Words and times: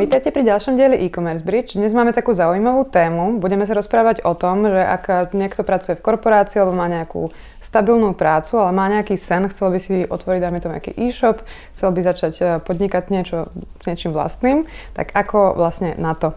Vítajte 0.00 0.32
pri 0.32 0.48
ďalšom 0.48 0.80
dieli 0.80 0.96
e-commerce 1.04 1.44
bridge. 1.44 1.76
Dnes 1.76 1.92
máme 1.92 2.16
takú 2.16 2.32
zaujímavú 2.32 2.88
tému. 2.88 3.36
Budeme 3.36 3.68
sa 3.68 3.76
rozprávať 3.76 4.24
o 4.24 4.32
tom, 4.32 4.64
že 4.64 4.80
ak 4.80 5.36
niekto 5.36 5.60
pracuje 5.60 5.92
v 5.92 6.00
korporácii 6.00 6.56
alebo 6.56 6.72
má 6.72 6.88
nejakú 6.88 7.28
stabilnú 7.60 8.16
prácu, 8.16 8.56
ale 8.56 8.72
má 8.72 8.88
nejaký 8.88 9.20
sen, 9.20 9.44
chcel 9.52 9.68
by 9.68 9.76
si 9.76 10.08
otvoriť, 10.08 10.40
dáme 10.40 10.64
to 10.64 10.72
nejaký 10.72 10.96
e-shop, 10.96 11.44
chcel 11.76 11.92
by 11.92 12.00
začať 12.00 12.34
eh, 12.40 12.46
podnikať 12.64 13.12
niečo 13.12 13.52
s 13.52 13.84
niečím 13.84 14.16
vlastným, 14.16 14.64
tak 14.96 15.12
ako 15.12 15.60
vlastne 15.60 15.92
na 16.00 16.16
to? 16.16 16.32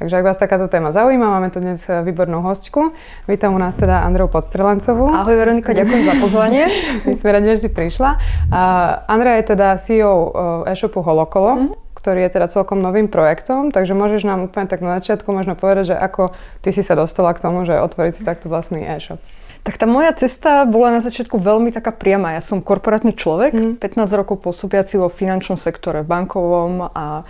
Takže 0.00 0.16
ak 0.16 0.26
vás 0.32 0.40
takáto 0.40 0.72
téma 0.72 0.96
zaujíma, 0.96 1.36
máme 1.36 1.52
tu 1.52 1.60
dnes 1.60 1.84
eh, 1.92 2.00
výbornú 2.00 2.40
hostku. 2.40 2.96
Vítam 3.28 3.52
u 3.52 3.60
nás 3.60 3.76
teda 3.76 4.08
Andreu 4.08 4.32
Podstrelancovú. 4.32 5.12
Ahoj 5.12 5.36
Veronika, 5.36 5.76
ďakujem 5.76 6.08
za 6.08 6.14
pozvanie. 6.16 6.64
My 7.04 7.12
sme 7.20 7.28
radi, 7.28 7.60
že 7.60 7.68
si 7.68 7.70
prišla. 7.76 8.10
Uh, 8.48 9.04
Andrea 9.04 9.36
je 9.36 9.52
teda 9.52 9.76
CEO 9.76 10.32
eh, 10.64 10.72
e-shopu 10.72 11.04
Holokolo. 11.04 11.52
Mm-hmm 11.60 11.81
ktorý 12.02 12.26
je 12.26 12.34
teda 12.34 12.50
celkom 12.50 12.82
novým 12.82 13.06
projektom, 13.06 13.70
takže 13.70 13.94
môžeš 13.94 14.26
nám 14.26 14.50
úplne 14.50 14.66
tak 14.66 14.82
na 14.82 14.98
začiatku 14.98 15.30
možno 15.30 15.54
povedať, 15.54 15.94
že 15.94 15.96
ako 15.96 16.34
ty 16.66 16.74
si 16.74 16.82
sa 16.82 16.98
dostala 16.98 17.30
k 17.30 17.42
tomu, 17.46 17.62
že 17.62 17.78
otvoriť 17.78 18.12
si 18.18 18.22
takto 18.26 18.50
vlastný 18.50 18.82
e-shop. 18.82 19.22
Tak 19.62 19.78
tá 19.78 19.86
moja 19.86 20.10
cesta 20.10 20.66
bola 20.66 20.98
na 20.98 20.98
začiatku 20.98 21.38
veľmi 21.38 21.70
taká 21.70 21.94
priama. 21.94 22.34
Ja 22.34 22.42
som 22.42 22.58
korporátny 22.58 23.14
človek, 23.14 23.54
mm. 23.54 23.72
15 23.78 24.18
rokov 24.18 24.42
pôsobiaci 24.42 24.98
vo 24.98 25.06
finančnom 25.06 25.54
sektore, 25.54 26.02
bankovom 26.02 26.90
a 26.90 27.22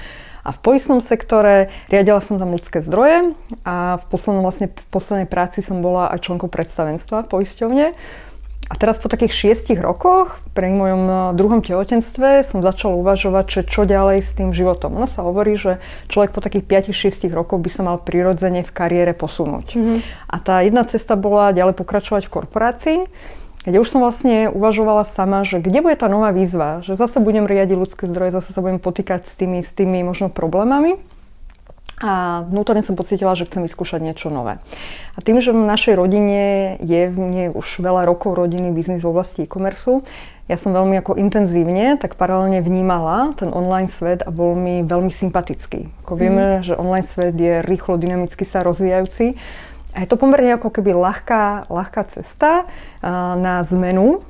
a 0.43 0.51
v 0.51 0.59
poistnom 0.59 0.99
sektore 0.99 1.71
riadila 1.87 2.19
som 2.19 2.35
tam 2.35 2.51
ľudské 2.51 2.83
zdroje 2.83 3.39
a 3.63 4.03
v, 4.03 4.05
poslednom, 4.11 4.43
vlastne, 4.43 4.75
v 4.75 4.87
poslednej 4.91 5.31
práci 5.31 5.63
som 5.63 5.79
bola 5.79 6.11
aj 6.11 6.27
členkou 6.27 6.51
predstavenstva 6.51 7.31
poisťovne. 7.31 7.95
A 8.73 8.75
teraz 8.81 8.97
po 8.97 9.13
takých 9.13 9.37
šiestich 9.37 9.77
rokoch, 9.77 10.41
pri 10.57 10.73
mojom 10.73 11.03
eh, 11.05 11.17
druhom 11.37 11.61
tehotenstve, 11.61 12.41
som 12.41 12.65
začala 12.65 12.97
uvažovať, 12.97 13.45
že 13.53 13.61
čo 13.69 13.85
ďalej 13.85 14.25
s 14.25 14.33
tým 14.33 14.57
životom. 14.57 14.97
Ono 14.97 15.05
sa 15.05 15.21
hovorí, 15.29 15.61
že 15.61 15.77
človek 16.09 16.33
po 16.33 16.41
takých 16.41 16.89
5-6 16.89 17.29
rokoch 17.37 17.61
by 17.61 17.69
sa 17.69 17.85
mal 17.85 18.01
prirodzene 18.01 18.65
v 18.65 18.73
kariére 18.73 19.13
posunúť. 19.13 19.77
Mm-hmm. 19.77 19.99
A 20.33 20.37
tá 20.41 20.65
jedna 20.65 20.89
cesta 20.89 21.21
bola 21.21 21.53
ďalej 21.53 21.77
pokračovať 21.77 22.25
v 22.25 22.33
korporácii, 22.33 22.99
kde 23.69 23.77
už 23.77 23.93
som 23.93 24.01
vlastne 24.01 24.49
uvažovala 24.49 25.05
sama, 25.05 25.45
že 25.45 25.61
kde 25.61 25.85
bude 25.85 25.95
tá 26.01 26.09
nová 26.09 26.33
výzva, 26.33 26.81
že 26.81 26.97
zase 26.97 27.21
budem 27.21 27.45
riadiť 27.45 27.77
ľudské 27.77 28.09
zdroje, 28.09 28.35
zase 28.35 28.57
sa 28.57 28.65
budem 28.65 28.81
potýkať 28.81 29.29
s 29.29 29.37
tými, 29.37 29.61
s 29.61 29.71
tými 29.71 30.01
možno 30.01 30.33
problémami 30.33 30.97
a 32.03 32.43
vnútorne 32.51 32.83
som 32.83 32.99
pocítila, 32.99 33.39
že 33.39 33.47
chcem 33.47 33.63
vyskúšať 33.63 34.03
niečo 34.03 34.27
nové. 34.27 34.59
A 35.15 35.19
tým, 35.23 35.39
že 35.39 35.55
v 35.55 35.63
našej 35.63 35.95
rodine 35.95 36.75
je 36.83 37.07
mne 37.07 37.55
už 37.55 37.79
veľa 37.79 38.11
rokov 38.11 38.35
rodiny 38.35 38.75
biznis 38.75 39.07
v 39.07 39.15
oblasti 39.15 39.47
e-commerce, 39.47 40.03
ja 40.51 40.59
som 40.59 40.75
veľmi 40.75 40.99
ako 40.99 41.15
intenzívne, 41.15 41.97
tak 42.03 42.19
paralelne 42.19 42.59
vnímala 42.59 43.33
ten 43.39 43.55
online 43.55 43.87
svet 43.87 44.27
a 44.27 44.35
bol 44.35 44.59
mi 44.59 44.83
veľmi 44.83 45.09
sympatický. 45.09 45.87
Ako 46.03 46.19
vieme, 46.19 46.59
mm. 46.59 46.63
že 46.67 46.75
online 46.75 47.07
svet 47.07 47.39
je 47.39 47.63
rýchlo, 47.63 47.95
dynamicky 47.95 48.43
sa 48.43 48.67
rozvíjajúci. 48.67 49.39
A 49.95 50.03
je 50.03 50.09
to 50.11 50.19
pomerne 50.19 50.59
ako 50.59 50.75
keby 50.75 50.99
ľahká, 50.99 51.71
ľahká 51.71 52.03
cesta 52.11 52.67
na 53.39 53.63
zmenu 53.71 54.27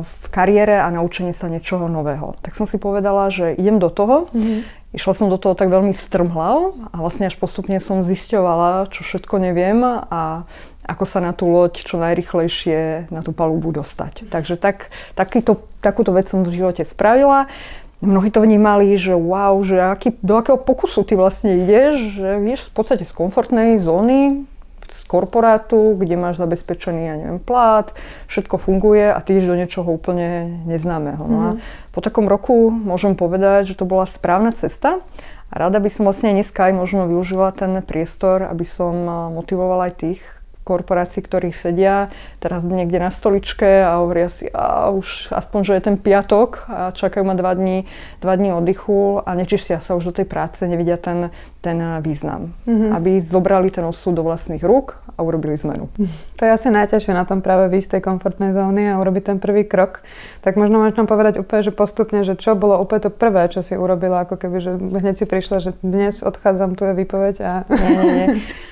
v 0.00 0.26
kariére 0.30 0.78
a 0.80 0.88
naučenie 0.94 1.34
sa 1.34 1.50
niečoho 1.50 1.90
nového. 1.90 2.38
Tak 2.40 2.56
som 2.56 2.64
si 2.64 2.80
povedala, 2.80 3.28
že 3.28 3.52
idem 3.58 3.82
do 3.82 3.90
toho. 3.90 4.30
Mm-hmm 4.30 4.85
Išla 4.94 5.12
som 5.18 5.26
do 5.26 5.36
toho 5.36 5.58
tak 5.58 5.66
veľmi 5.66 5.90
strmhlav 5.90 6.72
a 6.94 6.96
vlastne 7.02 7.26
až 7.26 7.36
postupne 7.36 7.76
som 7.82 8.06
zisťovala, 8.06 8.88
čo 8.94 9.02
všetko 9.02 9.42
neviem 9.42 9.82
a 9.84 10.46
ako 10.86 11.04
sa 11.04 11.18
na 11.18 11.34
tú 11.34 11.50
loď 11.50 11.82
čo 11.82 11.98
najrychlejšie 11.98 13.10
na 13.10 13.20
tú 13.20 13.34
palubu 13.34 13.74
dostať. 13.74 14.30
Takže 14.30 14.54
tak, 14.54 14.94
takýto, 15.18 15.66
takúto 15.82 16.14
vec 16.14 16.30
som 16.30 16.46
v 16.46 16.54
živote 16.54 16.86
spravila. 16.86 17.50
Mnohí 17.98 18.30
to 18.30 18.40
vnímali, 18.44 18.94
že 18.94 19.16
wow, 19.16 19.58
že 19.66 19.80
aký, 19.82 20.14
do 20.22 20.38
akého 20.38 20.60
pokusu 20.60 21.02
ty 21.02 21.18
vlastne 21.18 21.58
ideš, 21.58 22.14
že 22.14 22.28
vieš 22.38 22.60
v 22.70 22.72
podstate 22.76 23.04
z 23.08 23.12
komfortnej 23.12 23.82
zóny, 23.82 24.46
z 24.88 25.00
korporátu, 25.06 25.94
kde 25.98 26.14
máš 26.18 26.38
zabezpečený, 26.38 27.02
ja 27.06 27.14
neviem, 27.18 27.40
plát, 27.42 27.94
všetko 28.30 28.58
funguje 28.58 29.10
a 29.10 29.18
ty 29.22 29.36
ideš 29.36 29.50
do 29.50 29.56
niečoho 29.58 29.88
úplne 29.90 30.60
neznámeho. 30.66 31.22
No 31.26 31.38
a 31.38 31.48
mhm. 31.54 31.58
po 31.90 32.00
takom 32.02 32.26
roku 32.26 32.70
môžem 32.70 33.14
povedať, 33.18 33.74
že 33.74 33.78
to 33.78 33.88
bola 33.88 34.06
správna 34.06 34.54
cesta 34.56 35.02
a 35.50 35.54
rada 35.54 35.78
by 35.78 35.90
som 35.90 36.06
vlastne 36.06 36.34
dneska 36.34 36.70
aj 36.70 36.74
možno 36.74 37.06
využila 37.06 37.54
ten 37.54 37.78
priestor, 37.82 38.46
aby 38.46 38.66
som 38.66 38.94
motivovala 39.34 39.90
aj 39.90 39.94
tých, 40.02 40.22
korporácií, 40.66 41.22
ktorí 41.22 41.54
sedia 41.54 42.10
teraz 42.42 42.66
niekde 42.66 42.98
na 42.98 43.14
stoličke 43.14 43.86
a 43.86 44.02
hovoria 44.02 44.26
si, 44.26 44.50
a 44.50 44.90
už 44.90 45.30
aspoň, 45.30 45.60
že 45.62 45.72
je 45.78 45.82
ten 45.86 45.96
piatok 45.96 46.66
a 46.66 46.90
čakajú 46.90 47.22
ma 47.22 47.38
dva 47.38 47.54
dní, 47.54 47.86
dva 48.18 48.34
dní 48.34 48.50
oddychu 48.50 49.22
a 49.22 49.30
nečistia 49.38 49.78
sa 49.78 49.94
už 49.94 50.10
do 50.10 50.12
tej 50.18 50.26
práce, 50.26 50.58
nevidia 50.66 50.98
ten, 50.98 51.30
ten 51.66 51.78
význam. 51.98 52.54
Mm-hmm. 52.70 52.90
Aby 52.94 53.18
zobrali 53.18 53.74
ten 53.74 53.82
osud 53.82 54.14
do 54.14 54.22
vlastných 54.22 54.62
rúk 54.62 55.02
a 55.16 55.24
urobili 55.24 55.56
zmenu. 55.58 55.90
To 56.36 56.44
je 56.44 56.50
asi 56.52 56.68
najťažšie 56.68 57.16
na 57.16 57.24
tom 57.24 57.40
práve 57.40 57.72
výjsť 57.72 57.88
z 57.88 57.92
tej 57.98 58.02
komfortnej 58.04 58.52
zóny 58.52 58.92
a 58.92 59.00
urobiť 59.00 59.32
ten 59.32 59.38
prvý 59.40 59.64
krok. 59.64 60.04
Tak 60.44 60.60
možno 60.60 60.84
možno 60.84 61.08
povedať 61.08 61.40
úplne, 61.40 61.64
že 61.64 61.72
postupne, 61.72 62.20
že 62.22 62.36
čo 62.36 62.52
bolo 62.52 62.76
úplne 62.76 63.08
to 63.08 63.10
prvé, 63.10 63.48
čo 63.48 63.64
si 63.64 63.74
urobila, 63.74 64.28
ako 64.28 64.36
keby, 64.36 64.56
že 64.60 64.72
hneď 64.76 65.16
si 65.16 65.26
prišla, 65.26 65.56
že 65.64 65.70
dnes 65.80 66.20
odchádzam, 66.20 66.76
tu 66.76 66.84
je 66.84 66.92
výpoveď 66.92 67.34
a... 67.40 67.52
Nie, 67.66 67.90
nie, 67.96 68.04
nie. 68.12 68.26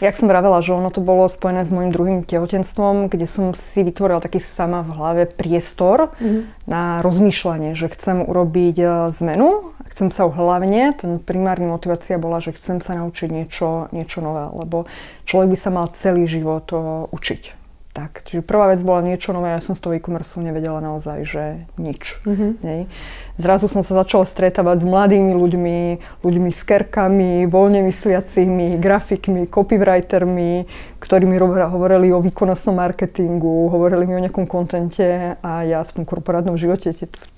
Jak 0.04 0.20
som 0.20 0.28
vravela, 0.28 0.60
že 0.60 0.76
ono 0.76 0.92
to 0.92 1.00
bolo 1.00 1.24
spojené 1.26 1.64
s 1.64 1.72
môjim 1.72 1.90
druhým 1.90 2.20
tehotenstvom, 2.28 3.08
kde 3.08 3.24
som 3.24 3.56
si 3.56 3.80
vytvorila 3.80 4.20
taký 4.20 4.38
sama 4.38 4.84
v 4.84 4.94
hlave 4.94 5.22
priestor 5.32 6.12
mm-hmm. 6.20 6.68
na 6.68 7.00
rozmýšľanie, 7.00 7.72
že 7.72 7.88
chcem 7.88 8.20
urobiť 8.20 8.76
e, 8.76 8.86
zmenu, 9.16 9.73
chcem 9.94 10.10
sa 10.10 10.26
hlavne, 10.26 10.90
ten 10.98 11.22
primárny 11.22 11.70
motivácia 11.70 12.18
bola, 12.18 12.42
že 12.42 12.50
chcem 12.58 12.82
sa 12.82 12.98
naučiť 12.98 13.30
niečo, 13.30 13.86
niečo 13.94 14.18
nové, 14.18 14.50
lebo 14.50 14.90
človek 15.24 15.54
by 15.54 15.58
sa 15.58 15.70
mal 15.70 15.86
celý 15.94 16.26
život 16.26 16.66
učiť. 17.14 17.63
Tak, 17.94 18.26
čiže 18.26 18.42
prvá 18.42 18.74
vec 18.74 18.82
bola 18.82 19.06
niečo 19.06 19.30
nové, 19.30 19.54
ja 19.54 19.62
som 19.62 19.78
z 19.78 19.86
toho 19.86 19.94
e-commerce 19.94 20.34
nevedela 20.42 20.82
naozaj, 20.82 21.18
že 21.30 21.62
nič. 21.78 22.18
Mm-hmm. 22.26 22.50
Nej. 22.66 22.90
Zrazu 23.38 23.70
som 23.70 23.86
sa 23.86 24.02
začala 24.02 24.26
stretávať 24.26 24.82
s 24.82 24.86
mladými 24.90 25.30
ľuďmi, 25.30 25.78
ľuďmi 26.26 26.50
s 26.50 26.62
kerkami, 26.66 27.46
voľne 27.46 27.86
mysliacimi, 27.86 28.82
grafikmi, 28.82 29.46
copywritermi, 29.46 30.66
ktorí 30.98 31.22
mi 31.22 31.38
hovorili 31.38 32.10
o 32.10 32.18
výkonnostnom 32.18 32.82
marketingu, 32.82 33.70
hovorili 33.70 34.10
mi 34.10 34.18
o 34.18 34.22
nejakom 34.26 34.50
kontente 34.50 35.38
a 35.38 35.62
ja 35.62 35.86
v 35.86 35.94
tom 35.94 36.02
korporátnom 36.02 36.58
živote 36.58 36.90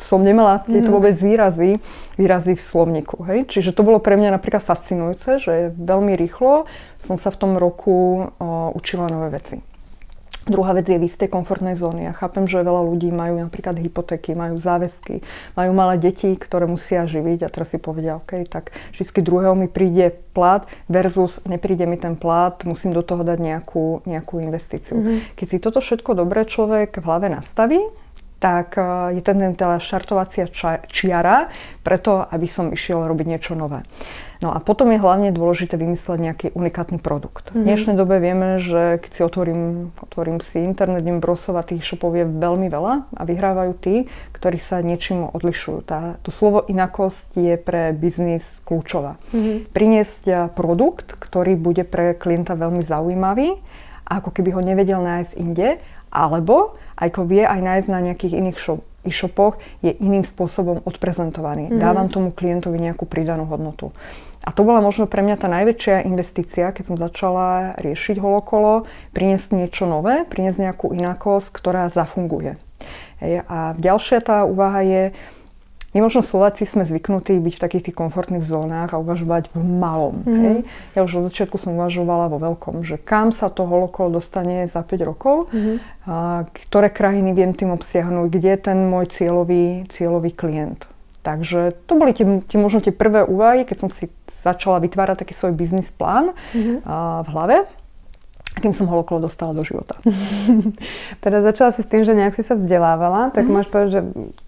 som 0.09 0.25
nemala 0.25 0.65
tieto 0.65 0.89
mhm. 0.89 0.97
vôbec 0.97 1.13
výrazy, 1.21 1.85
výrazy 2.17 2.57
v 2.57 2.63
slovníku. 2.65 3.29
Hej? 3.29 3.53
Čiže 3.53 3.77
to 3.77 3.85
bolo 3.85 4.01
pre 4.01 4.17
mňa 4.17 4.41
napríklad 4.41 4.65
fascinujúce, 4.65 5.37
že 5.37 5.77
veľmi 5.77 6.17
rýchlo 6.17 6.65
som 7.05 7.21
sa 7.21 7.29
v 7.29 7.37
tom 7.45 7.53
roku 7.61 8.33
o, 8.41 8.73
učila 8.73 9.13
nové 9.13 9.37
veci. 9.37 9.76
Druhá 10.47 10.79
vec 10.79 10.87
je 10.87 10.95
v 10.95 11.11
istej 11.11 11.27
komfortnej 11.27 11.75
zóne. 11.75 12.07
Ja 12.07 12.15
chápem, 12.15 12.47
že 12.47 12.63
veľa 12.63 12.87
ľudí 12.87 13.11
majú 13.11 13.43
napríklad 13.43 13.83
hypotéky, 13.83 14.39
majú 14.39 14.55
záväzky, 14.63 15.27
majú 15.59 15.71
malé 15.75 15.99
deti, 15.99 16.31
ktoré 16.39 16.71
musia 16.71 17.03
živiť 17.03 17.43
a 17.43 17.51
teraz 17.51 17.75
si 17.75 17.83
povedia, 17.83 18.15
OK, 18.23 18.47
tak 18.47 18.71
vždy 18.95 19.27
druhého 19.27 19.59
mi 19.59 19.67
príde 19.67 20.15
plat 20.31 20.63
versus 20.87 21.43
nepríde 21.51 21.83
mi 21.91 21.99
ten 21.99 22.15
plat, 22.15 22.55
musím 22.63 22.95
do 22.95 23.03
toho 23.03 23.27
dať 23.27 23.43
nejakú, 23.43 24.07
nejakú 24.07 24.39
investíciu. 24.39 24.95
Mm-hmm. 24.95 25.19
Keď 25.35 25.47
si 25.51 25.57
toto 25.59 25.83
všetko 25.83 26.15
dobre 26.15 26.47
človek 26.47 27.03
v 27.03 27.05
hlave 27.05 27.27
nastaví, 27.27 27.83
tak 28.39 28.77
eh, 28.79 29.19
je 29.19 29.23
ten 29.25 29.39
teda 29.57 29.81
šartovacia 29.81 30.47
čiara 30.87 31.49
preto, 31.83 32.23
aby 32.23 32.47
som 32.47 32.71
išiel 32.71 33.09
robiť 33.09 33.27
niečo 33.27 33.53
nové. 33.59 33.83
No 34.45 34.53
a 34.53 34.59
potom 34.61 34.93
je 34.93 35.01
hlavne 35.01 35.33
dôležité 35.33 35.81
vymysleť 35.81 36.19
nejaký 36.19 36.47
unikátny 36.53 37.01
produkt. 37.01 37.51
Mm-hmm. 37.51 37.63
V 37.63 37.67
dnešnej 37.67 37.97
dobe 37.97 38.17
vieme, 38.21 38.61
že 38.61 39.01
keď 39.01 39.11
si 39.13 39.21
otvorím, 39.25 39.63
otvorím 40.01 40.39
si 40.45 40.61
internet, 40.61 41.05
idem 41.05 41.25
brosovať, 41.25 41.77
tých 41.77 41.87
shopov 41.87 42.13
je 42.17 42.29
veľmi 42.29 42.69
veľa 42.69 42.95
a 43.17 43.23
vyhrávajú 43.25 43.73
tí, 43.81 44.11
ktorí 44.37 44.61
sa 44.61 44.85
niečím 44.85 45.29
odlišujú. 45.33 45.79
Tá, 45.89 46.21
to 46.21 46.29
slovo 46.29 46.61
inakosť 46.65 47.37
je 47.37 47.55
pre 47.57 47.97
biznis 47.97 48.45
kľúčová. 48.69 49.17
Mm-hmm. 49.33 49.57
Priniesť 49.73 50.23
eh, 50.29 50.37
produkt, 50.53 51.17
ktorý 51.17 51.57
bude 51.57 51.85
pre 51.89 52.13
klienta 52.13 52.53
veľmi 52.53 52.85
zaujímavý 52.85 53.61
ako 54.07 54.31
keby 54.31 54.55
ho 54.55 54.63
nevedel 54.63 55.03
nájsť 55.03 55.33
inde, 55.35 55.83
alebo 56.15 56.79
ako 56.97 57.27
vie 57.29 57.43
aj 57.43 57.61
nájsť 57.61 57.89
na 57.91 58.01
nejakých 58.11 58.39
iných 58.39 58.59
shop, 58.63 58.81
e-shopoch, 59.07 59.57
je 59.81 59.95
iným 59.97 60.27
spôsobom 60.27 60.83
odprezentovaný. 60.83 61.71
Mm-hmm. 61.71 61.81
Dávam 61.81 62.11
tomu 62.11 62.29
klientovi 62.35 62.83
nejakú 62.83 63.07
pridanú 63.07 63.47
hodnotu. 63.47 63.95
A 64.47 64.55
to 64.55 64.63
bola 64.63 64.79
možno 64.79 65.11
pre 65.11 65.27
mňa 65.27 65.37
tá 65.43 65.51
najväčšia 65.51 66.07
investícia, 66.07 66.71
keď 66.71 66.85
som 66.87 66.97
začala 66.99 67.75
riešiť 67.83 68.23
holokolo, 68.23 68.87
priniesť 69.11 69.59
niečo 69.59 69.91
nové, 69.91 70.23
priniesť 70.23 70.71
nejakú 70.71 70.95
inakosť, 70.95 71.51
ktorá 71.51 71.91
zafunguje. 71.91 72.55
Hej. 73.19 73.43
A 73.49 73.75
ďalšia 73.75 74.23
tá 74.23 74.47
úvaha 74.47 74.87
je, 74.87 75.03
my 75.97 76.05
možno 76.05 76.21
Slováci 76.21 76.69
sme 76.69 76.85
zvyknutí 76.85 77.41
byť 77.41 77.55
v 77.57 77.63
takých 77.65 77.85
tých 77.89 77.97
komfortných 77.97 78.45
zónach 78.45 78.93
a 78.93 79.01
uvažovať 79.01 79.49
v 79.57 79.65
malom. 79.65 80.21
Mm. 80.29 80.41
Hej? 80.45 80.57
Ja 80.93 81.01
už 81.09 81.25
od 81.25 81.33
začiatku 81.33 81.57
som 81.57 81.73
uvažovala 81.73 82.29
vo 82.29 82.37
veľkom, 82.37 82.85
že 82.85 83.01
kam 83.01 83.33
sa 83.33 83.49
to 83.49 83.65
holokolo 83.65 84.21
dostane 84.21 84.69
za 84.69 84.85
5 84.85 85.09
rokov, 85.09 85.49
mm. 85.57 86.05
a 86.05 86.45
ktoré 86.53 86.93
krajiny 86.93 87.33
viem 87.33 87.57
tým 87.57 87.73
obsiahnuť, 87.73 88.29
kde 88.29 88.49
je 88.53 88.61
ten 88.61 88.79
môj 88.93 89.09
cieľový, 89.09 89.89
cieľový 89.89 90.37
klient. 90.37 90.85
Takže 91.25 91.73
to 91.89 91.97
boli 91.97 92.13
tie, 92.13 92.45
tie 92.45 92.61
možno 92.61 92.85
tie 92.85 92.93
prvé 92.93 93.25
úvahy, 93.25 93.65
keď 93.65 93.77
som 93.81 93.89
si 93.89 94.13
začala 94.29 94.85
vytvárať 94.85 95.25
taký 95.25 95.33
svoj 95.33 95.57
biznis 95.57 95.89
plán 95.89 96.37
mm-hmm. 96.53 96.85
v 97.25 97.29
hlave 97.33 97.57
kým 98.57 98.73
som 98.73 98.89
holokolo 98.89 99.29
dostala 99.29 99.53
do 99.53 99.61
života. 99.61 100.01
teda 101.25 101.45
začala 101.45 101.71
si 101.77 101.85
s 101.85 101.91
tým, 101.93 102.09
že 102.09 102.17
nejak 102.17 102.33
si 102.33 102.41
sa 102.41 102.57
vzdelávala, 102.57 103.29
tak 103.29 103.45
mm-hmm. 103.45 103.53
môžeš 103.53 103.69
povedať, 103.69 103.91
že 103.93 104.01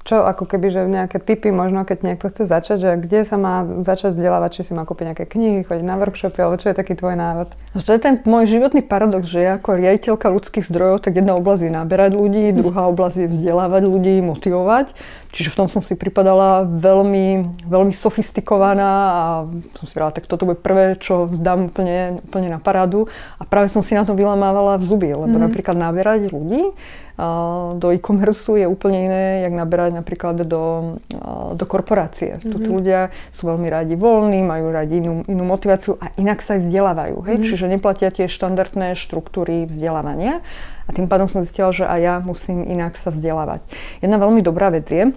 čo 0.09 0.25
ako 0.25 0.49
keby, 0.49 0.73
že 0.73 0.81
nejaké 0.89 1.21
typy 1.21 1.53
možno, 1.53 1.85
keď 1.85 2.01
niekto 2.01 2.33
chce 2.33 2.49
začať, 2.49 2.77
že 2.81 2.91
kde 3.05 3.29
sa 3.29 3.37
má 3.37 3.61
začať 3.85 4.17
vzdelávať, 4.17 4.51
či 4.57 4.63
si 4.65 4.73
má 4.73 4.89
kúpiť 4.89 5.13
nejaké 5.13 5.25
knihy, 5.29 5.69
chodiť 5.69 5.85
na 5.85 6.01
workshopy, 6.01 6.41
alebo 6.41 6.57
čo 6.57 6.73
je 6.73 6.81
taký 6.81 6.97
tvoj 6.97 7.13
návod? 7.13 7.53
To 7.77 7.91
je 7.93 8.01
ten 8.01 8.17
môj 8.25 8.49
životný 8.49 8.81
paradox, 8.81 9.29
že 9.29 9.45
ja 9.45 9.61
ako 9.61 9.77
riaditeľka 9.77 10.33
ľudských 10.33 10.65
zdrojov, 10.65 11.05
tak 11.05 11.21
jedna 11.21 11.37
oblasť 11.37 11.69
je 11.69 11.73
naberať 11.77 12.13
ľudí, 12.17 12.57
druhá 12.57 12.89
oblasť 12.89 13.29
je 13.29 13.29
vzdelávať 13.37 13.83
ľudí, 13.85 14.25
motivovať. 14.25 14.97
Čiže 15.29 15.53
v 15.53 15.59
tom 15.61 15.69
som 15.69 15.85
si 15.85 15.93
pripadala 15.93 16.65
veľmi, 16.65 17.61
veľmi 17.69 17.93
sofistikovaná 17.93 18.93
a 19.13 19.23
som 19.77 19.85
si 19.85 19.93
vrala, 19.93 20.17
tak 20.17 20.25
toto 20.25 20.49
bude 20.49 20.57
prvé, 20.57 20.97
čo 20.97 21.29
dám 21.29 21.69
úplne, 21.69 22.25
úplne 22.25 22.49
na 22.49 22.57
parádu. 22.57 23.13
A 23.37 23.45
práve 23.45 23.69
som 23.69 23.85
si 23.85 23.93
na 23.93 24.09
to 24.09 24.17
vylamávala 24.17 24.81
v 24.81 24.89
zuby, 24.89 25.13
lebo 25.13 25.37
mm. 25.37 25.45
napríklad 25.53 25.77
naberať 25.77 26.33
ľudí 26.33 26.73
do 27.75 27.91
e-commerce 27.91 28.47
je 28.55 28.63
úplne 28.63 29.11
iné, 29.11 29.25
jak 29.43 29.51
naberať 29.51 29.91
napríklad 29.91 30.47
do, 30.47 30.97
do 31.59 31.65
korporácie. 31.67 32.39
Mm-hmm. 32.39 32.63
Tu 32.63 32.69
ľudia 32.71 33.11
sú 33.35 33.51
veľmi 33.51 33.67
radi 33.67 33.99
voľní, 33.99 34.47
majú 34.47 34.71
radi 34.71 35.03
inú, 35.03 35.27
inú 35.27 35.43
motiváciu 35.43 35.99
a 35.99 36.15
inak 36.15 36.39
sa 36.47 36.55
aj 36.55 36.71
vzdelávajú. 36.71 37.17
Hej? 37.27 37.35
Mm-hmm. 37.43 37.49
Čiže 37.51 37.65
neplatia 37.67 38.09
tie 38.15 38.31
štandardné 38.31 38.95
štruktúry 38.95 39.67
vzdelávania. 39.67 40.47
A 40.87 40.91
tým 40.95 41.11
pádom 41.11 41.27
som 41.27 41.43
zistila, 41.43 41.75
že 41.75 41.85
aj 41.85 42.01
ja 42.01 42.15
musím 42.23 42.65
inak 42.65 42.95
sa 42.95 43.11
vzdelávať. 43.11 43.67
Jedna 43.99 44.17
veľmi 44.17 44.41
dobrá 44.41 44.71
vec 44.71 44.87
je, 44.89 45.13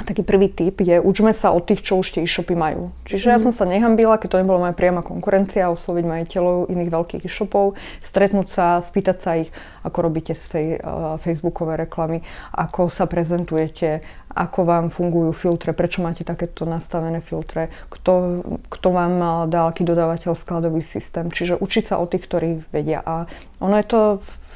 taký 0.00 0.24
prvý 0.24 0.48
tip 0.48 0.80
je, 0.80 0.96
učme 0.96 1.36
sa 1.36 1.52
od 1.52 1.68
tých, 1.68 1.84
čo 1.84 2.00
už 2.00 2.16
tie 2.16 2.24
e-shopy 2.24 2.56
majú. 2.56 2.88
Čiže 3.04 3.28
mm. 3.28 3.32
ja 3.32 3.38
mhm. 3.38 3.44
som 3.44 3.52
sa 3.52 3.64
nehambila, 3.68 4.16
keď 4.16 4.28
to 4.32 4.40
nebola 4.40 4.68
moja 4.68 4.74
priama 4.74 5.04
konkurencia, 5.04 5.68
osloviť 5.68 6.04
majiteľov 6.08 6.72
iných 6.72 6.90
veľkých 6.90 7.22
e-shopov, 7.28 7.76
stretnúť 8.00 8.48
sa, 8.48 8.80
spýtať 8.80 9.16
sa 9.20 9.30
ich, 9.44 9.52
ako 9.84 9.98
robíte 10.00 10.32
fej, 10.32 10.80
uh, 10.80 11.20
facebookové 11.20 11.76
reklamy, 11.76 12.24
ako 12.56 12.88
sa 12.88 13.04
prezentujete, 13.04 14.00
ako 14.32 14.64
vám 14.64 14.86
fungujú 14.88 15.36
filtre, 15.36 15.76
prečo 15.76 16.00
máte 16.00 16.24
takéto 16.24 16.64
nastavené 16.64 17.20
filtre, 17.20 17.68
kto, 17.92 18.40
kto 18.72 18.88
vám 18.88 19.44
dal 19.52 19.68
aký 19.68 19.84
dodávateľ 19.84 20.32
skladový 20.32 20.80
systém. 20.80 21.28
Čiže 21.28 21.60
učiť 21.60 21.92
sa 21.92 22.00
od 22.00 22.16
tých, 22.16 22.24
ktorí 22.24 22.48
vedia. 22.72 23.04
A 23.04 23.28
ono 23.60 23.76
je 23.76 23.86
to 23.86 24.00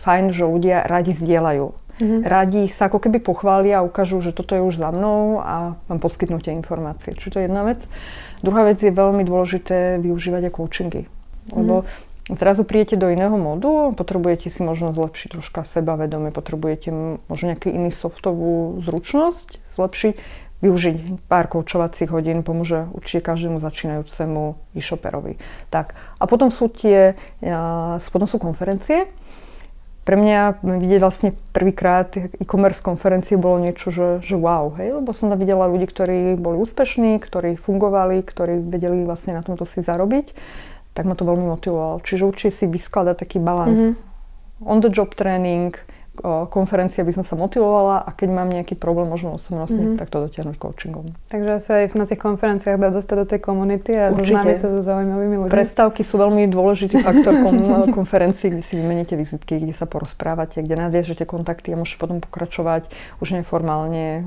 fajn, 0.00 0.32
že 0.32 0.48
ľudia 0.48 0.88
radi 0.88 1.12
zdieľajú 1.12 1.85
Mm-hmm. 1.96 2.20
Radi 2.28 2.62
sa 2.68 2.92
ako 2.92 3.00
keby 3.00 3.24
pochvália 3.24 3.80
a 3.80 3.86
ukážu, 3.86 4.20
že 4.20 4.36
toto 4.36 4.52
je 4.52 4.60
už 4.60 4.76
za 4.76 4.92
mnou 4.92 5.40
a 5.40 5.80
vám 5.88 6.00
poskytnú 6.00 6.44
tie 6.44 6.52
informácie. 6.52 7.16
Čiže 7.16 7.32
to 7.32 7.38
je 7.40 7.46
jedna 7.48 7.62
vec. 7.64 7.80
Druhá 8.44 8.68
vec 8.68 8.84
je 8.84 8.92
veľmi 8.92 9.24
dôležité 9.24 9.96
využívať 10.04 10.42
aj 10.48 10.52
coachingy. 10.52 11.02
Lebo 11.56 11.74
mm-hmm. 11.82 12.36
zrazu 12.36 12.68
príjete 12.68 13.00
do 13.00 13.08
iného 13.08 13.32
modu, 13.40 13.96
potrebujete 13.96 14.52
si 14.52 14.60
možno 14.60 14.92
zlepšiť 14.92 15.40
troška 15.40 15.64
sebavedomie, 15.64 16.36
potrebujete 16.36 16.92
možno 17.32 17.44
nejaký 17.56 17.72
iný 17.72 17.88
softovú 17.94 18.84
zručnosť 18.84 19.76
zlepšiť, 19.76 20.14
využiť 20.56 21.28
pár 21.28 21.52
koučovacích 21.52 22.08
hodín 22.08 22.40
pomôže 22.40 22.88
určite 22.96 23.20
každému 23.28 23.60
začínajúcemu 23.60 24.56
e-shoperovi. 24.72 25.36
Tak. 25.68 25.92
A 26.16 26.24
potom 26.24 26.48
sú 26.48 26.72
tie, 26.72 27.12
potom 28.08 28.24
sú 28.24 28.40
konferencie, 28.40 29.12
pre 30.06 30.14
mňa 30.14 30.62
vidieť 30.62 31.00
vlastne 31.02 31.34
prvýkrát 31.50 32.14
e-commerce 32.14 32.78
konferencie 32.78 33.34
bolo 33.34 33.58
niečo, 33.58 33.90
že, 33.90 34.22
že 34.22 34.38
wow, 34.38 34.70
hej, 34.78 35.02
lebo 35.02 35.10
som 35.10 35.26
tam 35.26 35.42
videla 35.42 35.66
ľudí, 35.66 35.90
ktorí 35.90 36.38
boli 36.38 36.62
úspešní, 36.62 37.18
ktorí 37.18 37.58
fungovali, 37.58 38.22
ktorí 38.22 38.62
vedeli 38.70 39.02
vlastne 39.02 39.34
na 39.34 39.42
tomto 39.42 39.66
si 39.66 39.82
zarobiť, 39.82 40.30
tak 40.94 41.10
ma 41.10 41.18
to 41.18 41.26
veľmi 41.26 41.50
motivovalo. 41.50 42.06
Čiže 42.06 42.22
určite 42.22 42.54
si 42.54 42.64
vyskladať 42.70 43.18
taký 43.18 43.42
balans. 43.42 43.98
Mm-hmm. 43.98 44.64
On 44.70 44.78
the 44.78 44.94
job 44.94 45.12
training, 45.18 45.74
konferencie, 46.48 47.04
aby 47.04 47.12
som 47.12 47.24
sa 47.26 47.34
motivovala 47.36 48.02
a 48.04 48.10
keď 48.12 48.28
mám 48.32 48.48
nejaký 48.48 48.78
problém, 48.78 49.08
možno 49.08 49.36
osobnostne, 49.36 49.94
mm-hmm. 49.94 49.98
tak 50.00 50.08
to 50.08 50.24
dotiahnuť 50.26 50.56
coachingom. 50.56 51.12
Takže 51.28 51.52
sa 51.60 51.72
aj 51.82 51.96
na 51.98 52.06
tých 52.08 52.20
konferenciách 52.22 52.78
dá 52.80 52.88
dostať 52.94 53.16
do 53.16 53.26
tej 53.26 53.40
komunity 53.44 53.92
a 53.92 54.14
zoznámiť 54.14 54.56
sa 54.62 54.68
so 54.72 54.80
zaujímavými 54.80 55.36
ľuďmi. 55.44 55.52
Predstavky 55.52 56.00
sú 56.06 56.16
veľmi 56.16 56.48
dôležitý 56.48 57.02
faktor 57.02 57.34
kon- 57.44 57.92
konferencií, 57.92 58.54
kde 58.54 58.62
si 58.64 58.74
vymeníte 58.78 59.18
vizitky, 59.18 59.60
kde 59.60 59.74
sa 59.74 59.84
porozprávate, 59.84 60.62
kde 60.62 60.78
nadviežete 60.78 61.26
kontakty 61.26 61.74
a 61.74 61.76
môžete 61.76 62.00
potom 62.00 62.22
pokračovať 62.22 62.88
už 63.20 63.36
neformálne 63.36 64.24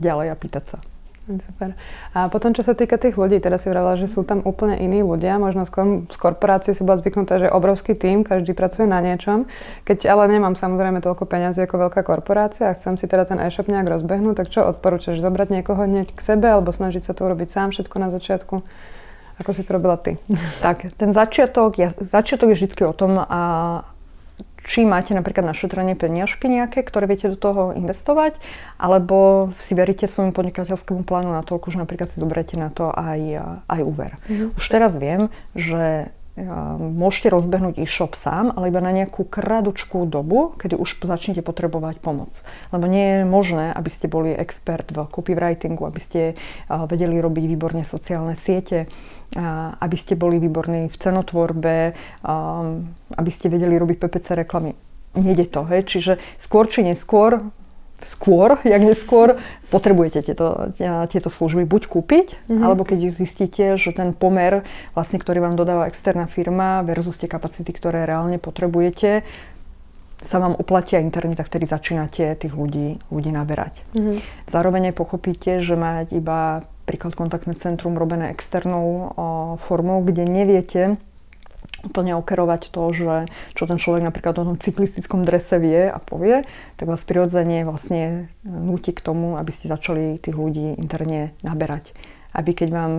ďalej 0.00 0.26
a 0.32 0.36
pýtať 0.38 0.64
sa. 0.72 0.78
Super. 1.24 1.72
A 2.12 2.28
potom, 2.28 2.52
čo 2.52 2.60
sa 2.60 2.76
týka 2.76 3.00
tých 3.00 3.16
ľudí, 3.16 3.40
teda 3.40 3.56
si 3.56 3.72
vravela, 3.72 3.96
že 3.96 4.12
sú 4.12 4.28
tam 4.28 4.44
úplne 4.44 4.76
iní 4.76 5.00
ľudia, 5.00 5.40
možno 5.40 5.64
skôr 5.64 6.04
z 6.04 6.16
korporácie 6.20 6.76
si 6.76 6.84
bola 6.84 7.00
zvyknutá, 7.00 7.40
že 7.40 7.48
obrovský 7.48 7.96
tím, 7.96 8.28
každý 8.28 8.52
pracuje 8.52 8.84
na 8.84 9.00
niečom. 9.00 9.48
Keď 9.88 10.04
ale 10.04 10.28
nemám 10.28 10.52
samozrejme 10.52 11.00
toľko 11.00 11.24
peňazí 11.24 11.64
ako 11.64 11.88
veľká 11.88 12.04
korporácia 12.04 12.68
a 12.68 12.76
chcem 12.76 13.00
si 13.00 13.08
teda 13.08 13.24
ten 13.24 13.40
e-shop 13.40 13.72
nejak 13.72 13.88
rozbehnúť, 13.88 14.44
tak 14.44 14.52
čo 14.52 14.68
odporúčaš? 14.68 15.24
Zobrať 15.24 15.48
niekoho 15.48 15.88
hneď 15.88 16.12
k 16.12 16.20
sebe 16.20 16.44
alebo 16.44 16.76
snažiť 16.76 17.00
sa 17.08 17.16
to 17.16 17.24
urobiť 17.24 17.48
sám 17.48 17.72
všetko 17.72 17.96
na 17.96 18.12
začiatku? 18.12 18.60
Ako 19.40 19.50
si 19.56 19.64
to 19.64 19.80
robila 19.80 19.96
ty? 19.96 20.20
Tak, 20.60 20.92
ten 20.92 21.16
začiatok, 21.16 21.80
ja, 21.80 21.88
začiatok 21.90 22.52
je 22.52 22.68
vždy 22.68 22.84
o 22.84 22.92
tom, 22.92 23.16
a 23.16 23.40
či 24.64 24.82
máte 24.88 25.12
napríklad 25.12 25.44
našetrenie 25.44 25.94
peniažky 25.94 26.48
nejaké, 26.48 26.82
ktoré 26.82 27.04
viete 27.04 27.28
do 27.28 27.36
toho 27.36 27.76
investovať, 27.76 28.40
alebo 28.80 29.52
si 29.60 29.76
veríte 29.76 30.08
svojmu 30.08 30.32
podnikateľskému 30.32 31.04
plánu 31.04 31.30
na 31.36 31.44
toľko, 31.44 31.70
že 31.70 31.78
napríklad 31.78 32.08
si 32.10 32.18
zoberiete 32.18 32.56
na 32.56 32.72
to 32.72 32.88
aj, 32.88 33.20
aj 33.68 33.80
úver. 33.84 34.16
Mm-hmm. 34.26 34.56
Už 34.56 34.64
teraz 34.66 34.96
viem, 34.96 35.28
že 35.52 36.08
môžete 36.34 37.30
rozbehnúť 37.30 37.78
e-shop 37.78 38.18
sám, 38.18 38.50
ale 38.58 38.66
iba 38.66 38.82
na 38.82 38.90
nejakú 38.90 39.22
kradučkú 39.22 40.02
dobu, 40.10 40.58
kedy 40.58 40.74
už 40.74 40.98
začnete 41.06 41.46
potrebovať 41.46 42.02
pomoc. 42.02 42.34
Lebo 42.74 42.90
nie 42.90 43.22
je 43.22 43.22
možné, 43.22 43.70
aby 43.70 43.86
ste 43.86 44.10
boli 44.10 44.34
expert 44.34 44.90
v 44.90 45.06
copywritingu, 45.14 45.86
aby 45.86 46.00
ste 46.02 46.34
vedeli 46.66 47.22
robiť 47.22 47.44
výborne 47.46 47.86
sociálne 47.86 48.34
siete, 48.34 48.90
aby 49.80 49.96
ste 49.96 50.14
boli 50.14 50.36
výborní 50.36 50.92
v 50.92 50.96
cenotvorbe, 51.00 51.96
aby 53.16 53.30
ste 53.32 53.48
vedeli 53.48 53.80
robiť 53.80 53.96
PPC 53.96 54.44
reklamy. 54.44 54.76
Nejde 55.14 55.48
to, 55.48 55.64
hej? 55.70 55.86
Čiže 55.86 56.12
skôr 56.36 56.68
či 56.68 56.84
neskôr 56.84 57.40
skôr, 58.04 58.60
jak 58.68 58.82
neskôr, 58.84 59.40
potrebujete 59.72 60.20
tieto, 60.20 60.76
tieto 61.08 61.28
služby 61.32 61.64
buď 61.64 61.82
kúpiť, 61.88 62.26
mm-hmm. 62.36 62.60
alebo 62.60 62.84
keď 62.84 63.08
zistíte, 63.10 63.80
že 63.80 63.96
ten 63.96 64.12
pomer, 64.12 64.66
vlastne, 64.92 65.16
ktorý 65.16 65.40
vám 65.40 65.56
dodáva 65.56 65.88
externá 65.88 66.28
firma 66.28 66.84
versus 66.84 67.16
tie 67.16 67.30
kapacity, 67.30 67.72
ktoré 67.72 68.04
reálne 68.04 68.36
potrebujete, 68.36 69.24
sa 70.24 70.36
vám 70.40 70.56
oplatia 70.56 71.04
interne, 71.04 71.36
tak 71.36 71.48
vtedy 71.52 71.68
začínate 71.68 72.36
tých 72.36 72.52
ľudí, 72.52 73.00
ľudí 73.08 73.30
naberať. 73.32 73.84
Mm-hmm. 73.92 74.16
Zároveň 74.52 74.92
aj 74.92 74.94
pochopíte, 74.96 75.64
že 75.64 75.76
mať 75.76 76.16
iba 76.16 76.64
príklad 76.84 77.16
kontaktné 77.16 77.56
centrum 77.56 77.96
robené 77.96 78.30
externou 78.30 78.86
o, 78.86 79.02
formou, 79.64 80.04
kde 80.04 80.28
neviete, 80.28 80.82
úplne 81.84 82.16
okerovať 82.16 82.72
to, 82.72 82.82
že 82.96 83.14
čo 83.52 83.68
ten 83.68 83.76
človek 83.76 84.02
napríklad 84.08 84.34
o 84.40 84.46
tom 84.52 84.56
cyklistickom 84.56 85.22
drese 85.22 85.60
vie 85.60 85.92
a 85.92 86.00
povie, 86.00 86.48
tak 86.80 86.88
vás 86.88 87.04
prirodzene 87.04 87.68
vlastne 87.68 88.32
núti 88.42 88.96
k 88.96 89.04
tomu, 89.04 89.36
aby 89.36 89.52
ste 89.52 89.68
začali 89.68 90.16
tých 90.18 90.34
ľudí 90.34 90.80
interne 90.80 91.36
naberať. 91.44 91.92
Aby 92.34 92.56
keď 92.56 92.68
vám 92.74 92.92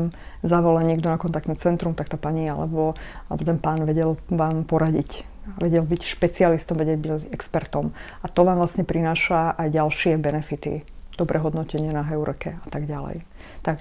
zavolá 0.46 0.80
niekto 0.86 1.12
na 1.12 1.20
kontaktné 1.20 1.60
centrum, 1.60 1.92
tak 1.92 2.08
tá 2.08 2.15
pani 2.15 2.48
alebo, 2.48 2.96
alebo 3.27 3.42
ten 3.44 3.60
pán 3.60 3.84
vedel 3.84 4.15
vám 4.32 4.63
poradiť. 4.63 5.27
Vedel 5.60 5.84
byť 5.86 6.01
špecialistom, 6.01 6.80
vedel 6.80 6.98
byť 6.98 7.30
expertom. 7.36 7.92
A 8.24 8.25
to 8.32 8.48
vám 8.48 8.58
vlastne 8.58 8.88
prináša 8.88 9.54
aj 9.60 9.75
ďalšie 9.75 10.18
benefity. 10.18 10.95
Dobré 11.16 11.40
hodnotenie 11.40 11.92
na 11.96 12.04
Heureke 12.04 12.60
a 12.60 12.68
tak 12.68 12.88
ďalej. 12.88 13.24
Tak, 13.64 13.80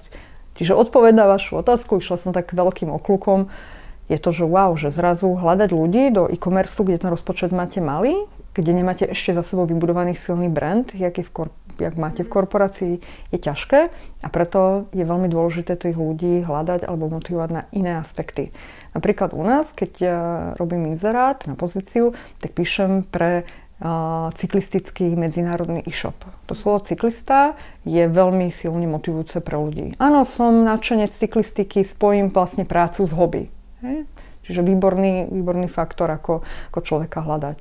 čiže 0.54 0.78
odpoveď 0.78 1.12
na 1.18 1.26
vašu 1.26 1.58
otázku, 1.58 1.98
išla 1.98 2.16
som 2.18 2.30
tak 2.30 2.54
veľkým 2.54 2.90
oklukom 2.94 3.50
je 4.08 4.18
to, 4.20 4.30
že 4.36 4.44
wow, 4.44 4.76
že 4.76 4.92
zrazu 4.92 5.32
hľadať 5.32 5.70
ľudí 5.72 6.12
do 6.12 6.28
e-commerce, 6.28 6.76
kde 6.76 7.00
ten 7.00 7.08
rozpočet 7.08 7.56
máte 7.56 7.80
malý, 7.80 8.28
kde 8.52 8.76
nemáte 8.76 9.08
ešte 9.08 9.32
za 9.32 9.40
sebou 9.40 9.64
vybudovaný 9.64 10.12
silný 10.14 10.52
brand, 10.52 10.84
jak, 10.92 11.16
je 11.18 11.24
v 11.24 11.32
kor- 11.32 11.56
jak 11.80 11.96
máte 11.96 12.22
v 12.22 12.30
korporácii, 12.30 12.94
je 13.32 13.38
ťažké 13.40 13.80
a 14.22 14.28
preto 14.28 14.86
je 14.92 15.02
veľmi 15.02 15.26
dôležité 15.26 15.74
tých 15.74 15.96
ľudí 15.96 16.44
hľadať 16.44 16.84
alebo 16.84 17.10
motivovať 17.10 17.50
na 17.50 17.62
iné 17.72 17.96
aspekty. 17.96 18.52
Napríklad 18.94 19.34
u 19.34 19.42
nás, 19.42 19.72
keď 19.74 19.90
ja 19.98 20.20
robím 20.60 20.94
inzerát 20.94 21.42
na 21.48 21.58
pozíciu, 21.58 22.14
tak 22.38 22.54
píšem 22.54 23.02
pre 23.08 23.48
cyklistický 24.40 25.12
medzinárodný 25.12 25.84
e-shop. 25.84 26.16
To 26.48 26.56
slovo 26.56 26.80
cyklista 26.80 27.52
je 27.84 28.08
veľmi 28.08 28.48
silne 28.48 28.88
motivujúce 28.88 29.44
pre 29.44 29.60
ľudí. 29.60 29.92
Áno, 30.00 30.24
som 30.24 30.64
nadšenec 30.64 31.12
cyklistiky, 31.12 31.84
spojím 31.84 32.32
vlastne 32.32 32.64
prácu 32.64 33.04
s 33.04 33.12
hobby. 33.12 33.52
Hej? 33.84 34.08
Čiže 34.48 34.60
výborný, 34.64 35.28
výborný 35.28 35.68
faktor, 35.68 36.08
ako, 36.08 36.44
ako 36.72 36.80
človeka 36.80 37.20
hľadať. 37.24 37.58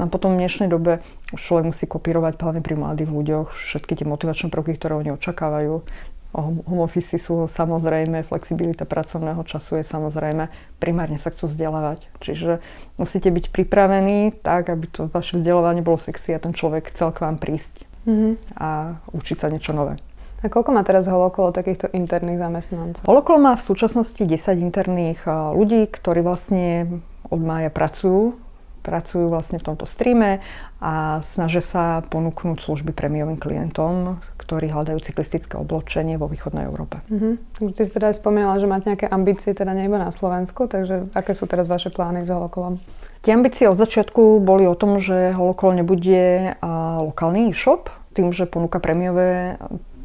No 0.00 0.08
a 0.08 0.12
potom 0.12 0.36
v 0.36 0.44
dnešnej 0.44 0.72
dobe 0.72 1.04
už 1.36 1.40
človek 1.40 1.64
musí 1.68 1.84
kopírovať 1.84 2.40
hlavne 2.40 2.64
pri 2.64 2.74
mladých 2.76 3.12
ľuďoch 3.12 3.52
všetky 3.52 4.00
tie 4.00 4.06
motivačné 4.08 4.48
prvky, 4.48 4.80
ktoré 4.80 4.96
oni 4.96 5.12
očakávajú. 5.12 5.84
Home 6.32 6.80
office 6.80 7.20
sú 7.20 7.44
samozrejme, 7.44 8.24
flexibilita 8.24 8.88
pracovného 8.88 9.44
času 9.44 9.80
je 9.80 9.84
samozrejme, 9.84 10.48
primárne 10.80 11.20
sa 11.20 11.28
chcú 11.28 11.44
vzdelávať. 11.44 12.08
Čiže 12.24 12.64
musíte 12.96 13.28
byť 13.28 13.52
pripravení 13.52 14.32
tak, 14.40 14.72
aby 14.72 14.88
to 14.88 15.12
vaše 15.12 15.36
vzdelávanie 15.36 15.84
bolo 15.84 16.00
sexy 16.00 16.32
a 16.32 16.40
ten 16.40 16.56
človek 16.56 16.88
chcel 16.88 17.12
k 17.12 17.28
vám 17.28 17.36
prísť 17.36 17.84
mm-hmm. 18.08 18.32
a 18.56 18.96
učiť 19.12 19.36
sa 19.36 19.52
niečo 19.52 19.76
nové. 19.76 20.00
A 20.42 20.50
koľko 20.50 20.74
má 20.74 20.82
teraz 20.82 21.06
holokolo 21.06 21.54
takýchto 21.54 21.86
interných 21.94 22.42
zamestnancov? 22.42 23.06
Holokolo 23.06 23.38
má 23.38 23.52
v 23.54 23.62
súčasnosti 23.62 24.18
10 24.18 24.34
interných 24.58 25.22
ľudí, 25.28 25.86
ktorí 25.86 26.18
vlastne 26.24 26.98
od 27.30 27.38
mája 27.38 27.70
pracujú 27.70 28.41
pracujú 28.82 29.30
vlastne 29.30 29.62
v 29.62 29.72
tomto 29.72 29.86
streame 29.86 30.42
a 30.82 31.22
snažia 31.22 31.62
sa 31.62 32.02
ponúknuť 32.10 32.58
služby 32.60 32.90
premiovým 32.90 33.38
klientom, 33.38 34.18
ktorí 34.36 34.68
hľadajú 34.74 34.98
cyklistické 34.98 35.54
oblečenie 35.56 36.18
vo 36.18 36.26
východnej 36.26 36.66
Európe. 36.66 36.98
Uh-huh. 37.06 37.38
Ty 37.72 37.82
si 37.86 37.92
teda 37.94 38.10
aj 38.10 38.18
spomínala, 38.18 38.58
že 38.58 38.66
máte 38.66 38.90
nejaké 38.90 39.06
ambície, 39.06 39.54
teda 39.54 39.70
nie 39.72 39.86
iba 39.86 40.02
na 40.02 40.10
Slovensku, 40.10 40.66
takže 40.66 41.08
aké 41.14 41.32
sú 41.32 41.46
teraz 41.46 41.70
vaše 41.70 41.94
plány 41.94 42.26
s 42.26 42.30
holokolom? 42.34 42.82
Tie 43.22 43.30
ambície 43.30 43.70
od 43.70 43.78
začiatku 43.78 44.42
boli 44.42 44.66
o 44.66 44.74
tom, 44.74 44.98
že 44.98 45.30
holokol 45.30 45.78
nebude 45.78 46.58
lokálny 47.06 47.54
e-shop, 47.54 47.86
tým, 48.18 48.34
že 48.34 48.50
ponúka 48.50 48.82
premiové 48.82 49.56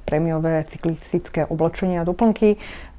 prémiové 0.08 0.64
cyklistické 0.72 1.44
oblečenie 1.44 2.00
a 2.00 2.08
doplnky, 2.08 2.56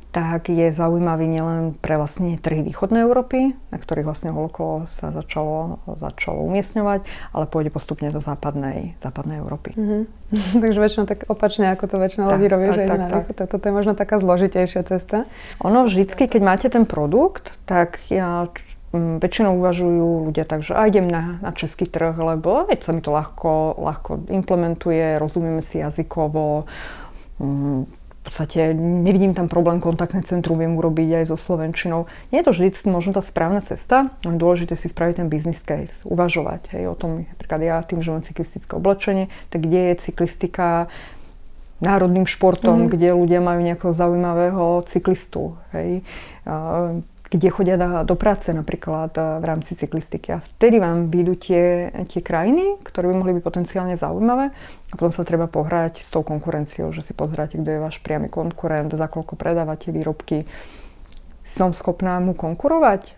tak 0.08 0.48
je 0.48 0.72
zaujímavý 0.72 1.28
nielen 1.28 1.76
pre 1.76 2.00
vlastne 2.00 2.40
trhy 2.40 2.64
východnej 2.64 3.04
Európy, 3.04 3.52
na 3.68 3.76
ktorých 3.76 4.08
vlastne 4.08 4.32
holokolo 4.32 4.88
sa 4.88 5.12
začalo, 5.12 5.84
začalo 6.00 6.40
umiestňovať, 6.48 7.04
ale 7.36 7.44
pôjde 7.44 7.68
postupne 7.68 8.08
do 8.08 8.24
západnej, 8.24 8.96
západnej 9.04 9.44
Európy. 9.44 9.76
Mm-hmm. 9.76 10.02
Takže 10.64 10.78
väčšinou 10.80 11.04
tak 11.04 11.28
opačne, 11.28 11.68
ako 11.76 11.84
to 11.92 11.96
väčšinou 12.00 12.32
ľudí 12.32 12.48
robí, 12.48 12.66
že 12.72 12.88
tak, 12.88 13.00
tak, 13.12 13.24
tak. 13.36 13.48
Toto 13.52 13.64
je 13.68 13.74
možno 13.76 13.92
taká 13.92 14.16
zložitejšia 14.16 14.82
cesta. 14.88 15.28
Ono 15.60 15.84
vždycky, 15.84 16.24
keď 16.24 16.40
máte 16.40 16.66
ten 16.72 16.88
produkt, 16.88 17.52
tak 17.68 18.00
ja 18.08 18.48
väčšinou 18.96 19.60
uvažujú 19.60 20.32
ľudia 20.32 20.48
tak, 20.48 20.64
že 20.64 20.72
aj 20.72 20.96
idem 20.96 21.12
na, 21.12 21.36
na 21.44 21.52
český 21.52 21.84
trh, 21.84 22.16
lebo 22.16 22.64
veď 22.64 22.80
sa 22.80 22.96
mi 22.96 23.04
to 23.04 23.12
ľahko, 23.12 23.76
ľahko 23.76 24.32
implementuje, 24.32 25.20
rozumieme 25.20 25.60
si 25.60 25.84
jazykovo, 25.84 26.64
podstate 28.28 28.76
nevidím 28.76 29.32
tam 29.32 29.48
problém, 29.48 29.80
kontaktné 29.80 30.22
centrum 30.28 30.60
viem 30.60 30.76
urobiť 30.76 31.22
aj 31.22 31.24
so 31.32 31.36
Slovenčinou. 31.40 32.06
Nie 32.30 32.44
je 32.44 32.46
to 32.46 32.52
vždy 32.54 32.68
možno 32.92 33.16
tá 33.16 33.22
správna 33.24 33.64
cesta, 33.64 34.12
ale 34.22 34.36
dôležité 34.36 34.76
si 34.76 34.92
spraviť 34.92 35.24
ten 35.24 35.28
business 35.32 35.64
case, 35.64 36.04
uvažovať 36.04 36.76
hej, 36.76 36.92
o 36.92 36.96
tom, 36.96 37.24
napríklad 37.24 37.60
ja 37.64 37.76
tým, 37.80 38.04
že 38.04 38.12
mám 38.12 38.22
cyklistické 38.22 38.72
oblečenie, 38.76 39.32
tak 39.48 39.64
kde 39.64 39.92
je 39.92 39.94
cyklistika 40.04 40.92
národným 41.78 42.26
športom, 42.26 42.86
mm. 42.86 42.88
kde 42.90 43.08
ľudia 43.14 43.40
majú 43.40 43.62
nejakého 43.62 43.94
zaujímavého 43.94 44.82
cyklistu. 44.90 45.54
Hej 45.70 46.02
kde 47.28 47.48
chodia 47.52 47.76
do 48.04 48.16
práce 48.16 48.48
napríklad 48.48 49.12
eh, 49.16 49.22
v 49.40 49.44
rámci 49.44 49.76
cyklistiky. 49.76 50.36
A 50.36 50.38
vtedy 50.40 50.80
vám 50.80 51.12
vyjdú 51.12 51.34
tie, 51.36 51.92
tie 52.08 52.20
krajiny, 52.24 52.80
ktoré 52.82 53.12
by 53.12 53.14
mohli 53.14 53.32
byť 53.38 53.44
potenciálne 53.44 53.94
zaujímavé 53.94 54.50
a 54.88 54.94
potom 54.96 55.12
sa 55.12 55.28
treba 55.28 55.44
pohrať 55.44 56.00
s 56.00 56.08
tou 56.08 56.24
konkurenciou, 56.24 56.88
že 56.90 57.04
si 57.04 57.12
pozráte, 57.12 57.60
kto 57.60 57.68
je 57.68 57.84
váš 57.84 58.00
priamy 58.00 58.32
konkurent, 58.32 58.92
za 58.92 59.06
koľko 59.06 59.36
predávate 59.36 59.92
výrobky. 59.92 60.48
Som 61.44 61.72
schopná 61.72 62.20
mu 62.20 62.32
konkurovať? 62.36 63.16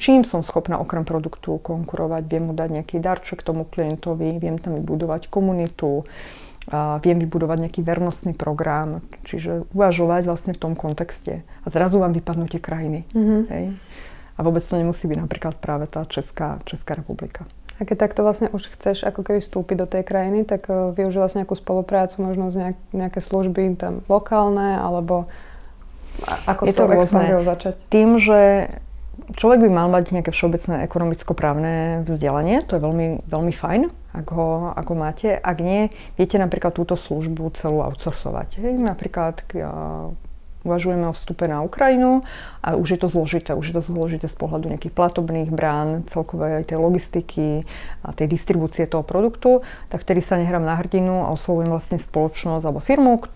Čím 0.00 0.24
som 0.24 0.40
schopná 0.40 0.80
okrem 0.80 1.04
produktu 1.04 1.60
konkurovať? 1.60 2.22
Viem 2.26 2.50
mu 2.50 2.52
dať 2.56 2.80
nejaký 2.80 2.96
darček 2.98 3.44
tomu 3.44 3.68
klientovi, 3.68 4.40
viem 4.40 4.56
tam 4.56 4.80
vybudovať 4.80 5.28
komunitu, 5.28 6.08
viem 7.02 7.18
vybudovať 7.18 7.58
nejaký 7.68 7.80
vernostný 7.82 8.32
program, 8.38 9.02
čiže 9.26 9.66
uvažovať 9.74 10.22
vlastne 10.30 10.52
v 10.54 10.62
tom 10.62 10.72
kontexte. 10.78 11.42
A 11.62 11.66
zrazu 11.66 11.98
vám 11.98 12.14
vypadnú 12.14 12.46
tie 12.46 12.62
krajiny. 12.62 13.02
Mm-hmm. 13.10 13.42
Hej? 13.50 13.64
A 14.36 14.40
vôbec 14.40 14.62
to 14.62 14.78
nemusí 14.78 15.04
byť 15.10 15.18
napríklad 15.18 15.54
práve 15.58 15.90
tá 15.90 16.06
Česká, 16.06 16.62
Česká 16.64 16.94
republika. 16.94 17.44
A 17.80 17.88
keď 17.88 18.06
takto 18.08 18.22
vlastne 18.22 18.46
už 18.54 18.70
chceš 18.78 19.02
ako 19.02 19.26
keby 19.26 19.42
vstúpiť 19.42 19.76
do 19.82 19.86
tej 19.90 20.06
krajiny, 20.06 20.46
tak 20.46 20.70
uh, 20.70 20.94
využívaš 20.94 21.34
nejakú 21.34 21.58
spoluprácu, 21.58 22.22
možno 22.22 22.54
z 22.54 22.56
nejak, 22.62 22.78
nejaké 22.94 23.18
služby 23.18 23.74
tam 23.74 24.06
lokálne, 24.06 24.78
alebo 24.78 25.26
ako 26.46 26.68
je 26.68 26.74
to 26.76 26.86
rôzne. 26.86 27.26
začať? 27.42 27.74
Tým, 27.90 28.20
že 28.22 28.70
človek 29.34 29.66
by 29.66 29.70
mal 29.72 29.88
mať 29.90 30.12
nejaké 30.14 30.30
všeobecné 30.30 30.84
ekonomicko-právne 30.86 31.74
vzdelanie, 32.06 32.62
to 32.68 32.78
je 32.78 32.84
veľmi, 32.84 33.08
veľmi 33.26 33.52
fajn, 33.52 33.82
ak 34.12 34.28
ho, 34.32 34.72
ak 34.76 34.86
ho 34.86 34.96
máte. 34.96 35.28
Ak 35.32 35.58
nie, 35.64 35.88
viete 36.20 36.36
napríklad 36.36 36.76
túto 36.76 36.94
službu 37.00 37.52
celú 37.56 37.80
outsourcovať. 37.80 38.60
Hej, 38.60 38.74
napríklad 38.76 39.40
ja, 39.56 39.72
uvažujeme 40.62 41.10
o 41.10 41.16
vstupe 41.16 41.50
na 41.50 41.62
Ukrajinu 41.62 42.22
a 42.62 42.78
už 42.78 42.96
je 42.96 42.98
to 43.02 43.08
zložité. 43.10 43.56
Už 43.56 43.72
je 43.72 43.74
to 43.74 43.82
zložité 43.82 44.26
z 44.30 44.36
pohľadu 44.38 44.70
nejakých 44.70 44.94
platobných 44.94 45.50
brán, 45.50 46.06
celkovej 46.08 46.62
aj 46.62 46.64
tej 46.70 46.78
logistiky 46.78 47.48
a 48.06 48.14
tej 48.14 48.30
distribúcie 48.30 48.86
toho 48.86 49.02
produktu, 49.02 49.66
tak 49.90 50.06
vtedy 50.06 50.22
sa 50.22 50.38
nehrám 50.38 50.62
na 50.62 50.78
hrdinu 50.78 51.26
a 51.26 51.34
oslovujem 51.34 51.70
vlastne 51.70 51.98
spoločnosť 51.98 52.64
alebo 52.64 52.80
firmu, 52.80 53.26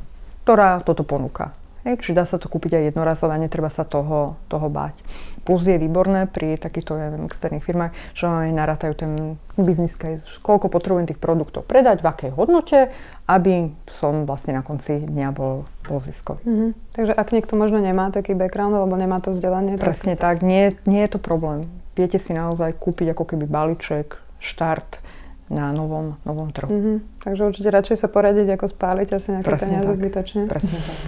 ktorá 0.46 0.80
toto 0.86 1.02
ponúka. 1.02 1.65
Hej, 1.86 2.02
čiže 2.02 2.18
dá 2.18 2.26
sa 2.26 2.42
to 2.42 2.50
kúpiť 2.50 2.82
aj 2.82 2.84
jednorazové, 2.90 3.38
netreba 3.38 3.70
sa 3.70 3.86
toho, 3.86 4.34
toho 4.50 4.66
báť. 4.66 4.98
Plus 5.46 5.62
je 5.62 5.78
výborné 5.78 6.26
pri 6.26 6.58
takýchto 6.58 6.98
ja 6.98 7.14
neviem, 7.14 7.30
externých 7.30 7.62
firmách, 7.62 7.94
že 8.10 8.26
aj 8.26 8.50
narátajú 8.50 8.92
ten 8.98 9.12
business 9.54 9.94
case, 9.94 10.26
koľko 10.42 10.66
potrebujem 10.66 11.06
tých 11.06 11.22
produktov 11.22 11.62
predať, 11.62 12.02
v 12.02 12.10
akej 12.10 12.30
hodnote, 12.34 12.90
aby 13.30 13.70
som 13.94 14.26
vlastne 14.26 14.58
na 14.58 14.66
konci 14.66 14.98
dňa 14.98 15.30
bol, 15.30 15.62
bol 15.86 15.98
ziskový. 16.02 16.42
Mm-hmm. 16.42 16.70
Takže 16.98 17.12
ak 17.14 17.28
niekto 17.30 17.54
možno 17.54 17.78
nemá 17.78 18.10
taký 18.10 18.34
background 18.34 18.74
alebo 18.74 18.98
nemá 18.98 19.22
to 19.22 19.30
vzdelanie. 19.30 19.78
Presne 19.78 20.18
tak, 20.18 20.42
tak 20.42 20.46
nie, 20.46 20.74
nie 20.90 21.06
je 21.06 21.14
to 21.14 21.22
problém. 21.22 21.70
Viete 21.94 22.18
si 22.18 22.34
naozaj 22.34 22.74
kúpiť 22.82 23.14
ako 23.14 23.30
keby 23.30 23.46
balíček, 23.46 24.18
štart, 24.42 24.98
na 25.46 25.70
novom, 25.70 26.18
novom 26.26 26.50
trhu. 26.50 26.70
Mm-hmm. 26.70 26.96
Takže 27.22 27.42
určite 27.46 27.70
radšej 27.70 27.96
sa 28.02 28.08
poradiť, 28.10 28.58
ako 28.58 28.66
spáliť 28.66 29.08
asi 29.14 29.28
nejaké 29.30 29.46
Presne 29.46 29.66
peniaze 29.66 29.92
zbytočne. 29.94 30.40
Presne 30.50 30.78
tak. 30.82 30.98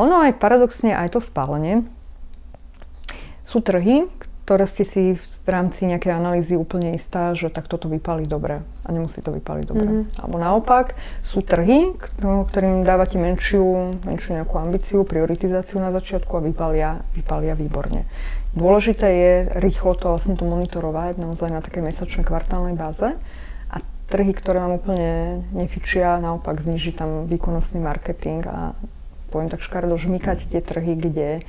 Ono 0.00 0.24
aj 0.24 0.32
paradoxne, 0.40 0.96
aj 0.96 1.12
to 1.12 1.20
spálenie. 1.20 1.84
Sú 3.44 3.60
trhy, 3.60 4.08
ktoré 4.44 4.64
ste 4.68 4.84
si 4.84 5.02
v 5.16 5.48
rámci 5.48 5.84
nejakej 5.88 6.16
analýzy 6.16 6.56
úplne 6.56 6.96
istá, 6.96 7.32
že 7.36 7.52
tak 7.52 7.68
toto 7.68 7.88
vypali 7.88 8.24
dobre 8.24 8.64
a 8.84 8.88
nemusí 8.92 9.20
to 9.20 9.32
vypaliť 9.32 9.64
dobre. 9.68 9.88
Mm-hmm. 9.88 10.20
Alebo 10.20 10.36
naopak, 10.40 10.96
sú 11.20 11.44
trhy, 11.44 11.96
ktorým 12.20 12.84
dávate 12.84 13.20
menšiu, 13.20 13.96
menšiu 14.04 14.40
nejakú 14.40 14.56
ambíciu, 14.56 15.04
prioritizáciu 15.04 15.80
na 15.80 15.92
začiatku 15.92 16.40
a 16.40 16.44
vypalia, 16.44 17.04
vypalia 17.16 17.52
výborne. 17.56 18.08
Dôležité 18.56 19.08
je 19.08 19.32
rýchlo 19.60 19.96
to 19.96 20.12
vlastne 20.12 20.36
to 20.36 20.44
monitorovať 20.44 21.20
naozaj 21.20 21.48
na 21.52 21.60
takej 21.64 21.84
mesačnej 21.84 22.24
kvartálnej 22.24 22.76
báze 22.76 23.16
trhy, 24.08 24.32
ktoré 24.36 24.60
vám 24.60 24.76
úplne 24.78 25.42
nefičia, 25.56 26.20
naopak 26.20 26.60
zniží 26.60 26.92
tam 26.92 27.24
výkonnostný 27.26 27.80
marketing 27.80 28.44
a 28.46 28.76
poviem 29.32 29.50
tak 29.50 29.64
škaredo 29.64 29.98
žmýkať 29.98 30.46
tie 30.46 30.60
trhy, 30.62 30.94
kde, 30.94 31.42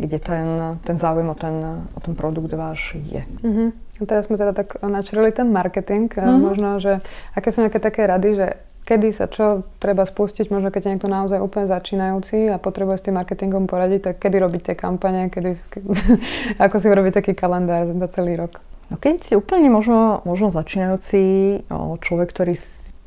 kde 0.00 0.18
ten, 0.22 0.46
ten 0.80 0.96
záujem 0.96 1.28
o 1.28 1.36
ten, 1.36 1.84
o 1.92 1.98
ten 2.00 2.16
produkt 2.16 2.54
váš 2.56 2.96
je. 2.96 3.26
Uh-huh. 3.44 3.76
A 4.00 4.02
teraz 4.08 4.30
sme 4.30 4.40
teda 4.40 4.56
tak 4.56 4.80
načreli 4.80 5.34
ten 5.34 5.52
marketing. 5.52 6.08
Uh-huh. 6.08 6.40
Možno, 6.40 6.80
že 6.80 7.04
aké 7.36 7.52
sú 7.52 7.60
nejaké 7.60 7.82
také 7.82 8.08
rady, 8.08 8.30
že 8.40 8.46
kedy 8.86 9.08
sa 9.10 9.26
čo 9.26 9.66
treba 9.82 10.06
spustiť, 10.06 10.46
možno 10.48 10.70
keď 10.70 10.80
je 10.86 10.90
niekto 10.94 11.10
naozaj 11.10 11.42
úplne 11.42 11.66
začínajúci 11.66 12.54
a 12.54 12.62
potrebuje 12.62 13.02
s 13.02 13.04
tým 13.10 13.18
marketingom 13.18 13.66
poradiť, 13.66 14.00
tak 14.14 14.16
kedy 14.22 14.36
robiť 14.38 14.62
tie 14.62 14.76
kampane, 14.78 15.26
kedy, 15.26 15.58
kedy 15.74 15.86
ako 16.64 16.76
si 16.78 16.86
urobiť 16.86 17.12
taký 17.18 17.32
kalendár 17.34 17.90
za 17.90 18.08
celý 18.14 18.38
rok? 18.38 18.62
No 18.90 18.94
keď 18.98 19.26
si 19.26 19.32
úplne 19.34 19.66
možno, 19.66 20.22
možno 20.22 20.54
začínajúci 20.54 21.62
človek, 22.00 22.28
ktorý 22.30 22.54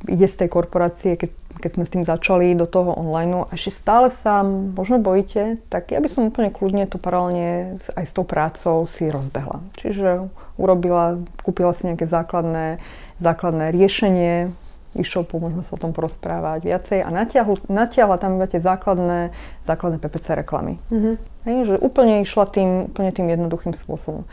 ide 0.07 0.27
z 0.27 0.35
tej 0.45 0.49
korporácie, 0.51 1.19
keď, 1.19 1.31
keď 1.59 1.69
sme 1.75 1.83
s 1.83 1.91
tým 1.91 2.03
začali 2.07 2.55
do 2.55 2.63
toho 2.63 2.95
online 2.95 3.47
a 3.47 3.51
ešte 3.51 3.75
stále 3.75 4.07
sa 4.07 4.43
možno 4.47 4.99
bojíte, 4.99 5.59
tak 5.67 5.91
ja 5.91 5.99
by 5.99 6.07
som 6.07 6.31
úplne 6.31 6.51
kľudne 6.51 6.87
to 6.87 6.95
paralelne 6.95 7.75
aj 7.79 8.05
s 8.07 8.15
tou 8.15 8.23
prácou 8.23 8.87
si 8.87 9.11
rozbehla. 9.11 9.59
Čiže 9.79 10.31
urobila, 10.55 11.19
kúpila 11.43 11.75
si 11.75 11.87
nejaké 11.87 12.07
základné, 12.07 12.79
základné 13.19 13.75
riešenie, 13.75 14.51
e-shopu, 14.97 15.37
môžeme 15.37 15.61
sa 15.61 15.77
o 15.77 15.81
tom 15.81 15.93
porozprávať 15.93 16.65
viacej 16.65 16.99
a 17.05 17.09
natiahla, 17.13 17.61
natiahla 17.69 18.17
tam 18.17 18.41
iba 18.41 18.49
tie 18.49 18.57
základné, 18.57 19.29
základné 19.67 20.01
PPC 20.01 20.41
reklamy. 20.41 20.81
Mm-hmm. 20.89 21.15
Hej, 21.45 21.57
že 21.65 21.75
úplne 21.77 22.25
išla 22.25 22.49
tým, 22.49 22.89
úplne 22.89 23.11
tým 23.13 23.29
jednoduchým 23.29 23.77
spôsobom. 23.77 24.25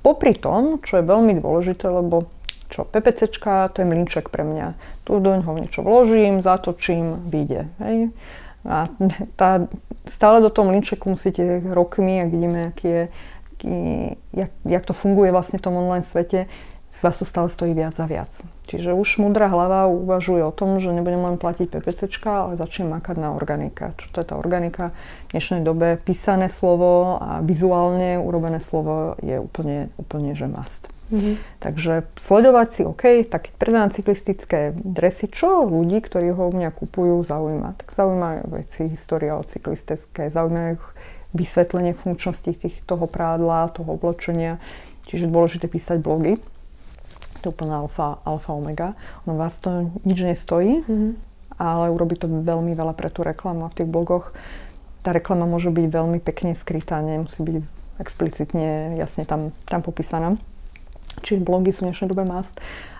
Popri 0.00 0.32
tom, 0.36 0.80
čo 0.80 1.00
je 1.00 1.04
veľmi 1.04 1.38
dôležité, 1.40 1.86
lebo 1.88 2.28
čo 2.70 2.86
PPCčka, 2.86 3.74
to 3.74 3.82
je 3.82 3.90
mlinček 3.90 4.30
pre 4.30 4.46
mňa. 4.46 4.78
Tu 5.04 5.12
do 5.18 5.30
ňoho 5.34 5.58
niečo 5.58 5.82
vložím, 5.82 6.38
zatočím, 6.38 7.26
vyjde. 7.26 7.66
Hej. 7.82 8.14
A 8.62 8.86
tá, 9.34 9.66
stále 10.06 10.38
do 10.40 10.48
toho 10.48 10.70
mlinčeku 10.70 11.10
musíte 11.10 11.64
rokmi, 11.66 12.22
ak 12.22 12.28
vidíme, 12.30 12.60
aký 12.70 12.86
je, 12.88 13.02
aký, 13.56 13.76
jak, 14.32 14.50
jak 14.64 14.84
to 14.86 14.94
funguje 14.94 15.32
vlastne 15.34 15.58
v 15.58 15.64
tom 15.64 15.74
online 15.76 16.06
svete, 16.06 16.46
vás 17.00 17.16
to 17.18 17.24
stále 17.24 17.48
stojí 17.48 17.72
viac 17.74 17.96
a 17.96 18.06
viac. 18.06 18.28
Čiže 18.70 18.94
už 18.94 19.18
múdra 19.18 19.50
hlava 19.50 19.90
uvažuje 19.90 20.46
o 20.46 20.54
tom, 20.54 20.78
že 20.78 20.94
nebudem 20.94 21.26
len 21.26 21.42
platiť 21.42 21.74
PPC, 21.74 22.06
ale 22.22 22.54
začnem 22.54 22.86
makať 22.86 23.18
na 23.18 23.34
organika. 23.34 23.98
Čo 23.98 24.06
to 24.14 24.16
je 24.22 24.26
tá 24.30 24.38
organika? 24.38 24.94
V 25.26 25.34
dnešnej 25.34 25.66
dobe 25.66 25.98
písané 25.98 26.46
slovo 26.46 27.18
a 27.18 27.42
vizuálne 27.42 28.22
urobené 28.22 28.62
slovo 28.62 29.18
je 29.26 29.42
úplne, 29.42 29.90
úplne 29.98 30.38
že 30.38 30.46
must. 30.46 30.86
Mm-hmm. 31.10 31.34
Takže 31.58 32.06
sledovať 32.14 32.68
si, 32.70 32.80
OK, 32.86 33.26
tak 33.26 33.50
keď 33.50 33.54
predám 33.58 33.90
cyklistické 33.90 34.70
dresy, 34.78 35.26
čo 35.26 35.66
ľudí, 35.66 35.98
ktorí 35.98 36.30
ho 36.30 36.46
u 36.46 36.54
mňa 36.54 36.70
kupujú, 36.70 37.26
zaujíma. 37.26 37.74
Tak 37.74 37.90
zaujímajú 37.90 38.54
veci, 38.54 38.86
história 38.86 39.34
o 39.34 39.42
cyklistické, 39.42 40.30
zaujímajú 40.30 40.78
vysvetlenie 41.34 41.98
funkčnosti 41.98 42.54
tých, 42.54 42.86
toho 42.86 43.10
prádla, 43.10 43.74
toho 43.74 43.98
oblečenia. 43.98 44.62
Čiže 45.10 45.26
dôležité 45.26 45.66
písať 45.66 45.98
blogy 45.98 46.38
to 47.40 47.50
je 47.50 47.54
úplná 47.56 47.82
alfa, 47.82 48.20
alfa 48.22 48.52
omega. 48.52 48.94
Ono 49.24 49.40
vás 49.40 49.56
to 49.58 49.90
nič 50.04 50.20
nestojí, 50.20 50.84
mm-hmm. 50.84 51.10
ale 51.56 51.90
urobí 51.90 52.20
to 52.20 52.28
veľmi 52.28 52.76
veľa 52.76 52.92
pre 52.92 53.08
tú 53.08 53.24
reklamu 53.24 53.66
a 53.66 53.72
v 53.72 53.82
tých 53.82 53.88
blogoch 53.88 54.36
tá 55.00 55.16
reklama 55.16 55.48
môže 55.48 55.72
byť 55.72 55.86
veľmi 55.88 56.20
pekne 56.20 56.52
skrytá, 56.52 57.00
nemusí 57.00 57.40
byť 57.40 57.56
explicitne 58.00 58.96
jasne 59.00 59.24
tam, 59.24 59.52
tam 59.64 59.80
popísaná. 59.80 60.36
Čiže 61.20 61.44
blogy 61.44 61.72
sú 61.72 61.84
v 61.84 61.92
dnešnej 61.92 62.10
dobe 62.12 62.24
must. 62.24 62.52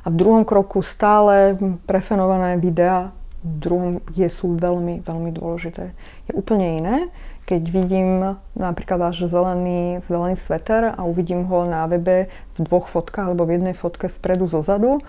A 0.05 0.13
v 0.13 0.19
druhom 0.19 0.45
kroku 0.45 0.85
stále 0.85 1.57
prefenované 1.89 2.57
videá 2.61 3.13
v 3.41 3.53
druhom 3.57 3.93
je, 4.13 4.29
sú 4.29 4.53
veľmi, 4.57 5.01
veľmi 5.01 5.31
dôležité. 5.33 5.97
Je 6.29 6.33
úplne 6.37 6.85
iné, 6.85 6.97
keď 7.51 7.63
vidím 7.67 8.39
napríklad 8.55 9.11
váš 9.11 9.27
zelený, 9.27 10.07
zelený 10.07 10.39
sveter 10.47 10.95
a 10.95 11.03
uvidím 11.03 11.51
ho 11.51 11.67
na 11.67 11.83
webe 11.91 12.31
v 12.55 12.59
dvoch 12.63 12.87
fotkách 12.87 13.35
alebo 13.35 13.43
v 13.43 13.59
jednej 13.59 13.75
fotke 13.75 14.07
spredu 14.07 14.47
zo 14.47 14.63
zadu 14.63 15.03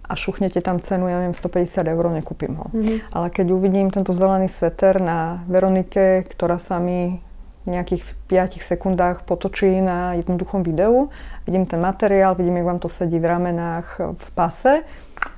a 0.00 0.12
šuchnete 0.16 0.64
tam 0.64 0.80
cenu, 0.80 1.12
ja 1.12 1.20
neviem, 1.20 1.36
150 1.36 1.84
eur, 1.84 2.04
nekúpim 2.08 2.56
ho. 2.56 2.72
Mm-hmm. 2.72 3.12
Ale 3.12 3.26
keď 3.28 3.46
uvidím 3.52 3.92
tento 3.92 4.16
zelený 4.16 4.48
sveter 4.48 4.96
na 4.96 5.44
Veronike, 5.44 6.24
ktorá 6.32 6.56
sa 6.56 6.80
mi 6.80 7.20
v 7.64 7.68
nejakých 7.68 8.04
5 8.28 8.64
sekundách 8.64 9.28
potočí 9.28 9.80
na 9.80 10.16
jednoduchom 10.16 10.64
videu, 10.64 11.12
vidím 11.44 11.68
ten 11.68 11.80
materiál, 11.80 12.36
vidím, 12.36 12.60
jak 12.60 12.68
vám 12.68 12.80
to 12.80 12.88
sedí 12.88 13.20
v 13.20 13.28
ramenách, 13.28 14.16
v 14.16 14.28
pase, 14.36 14.84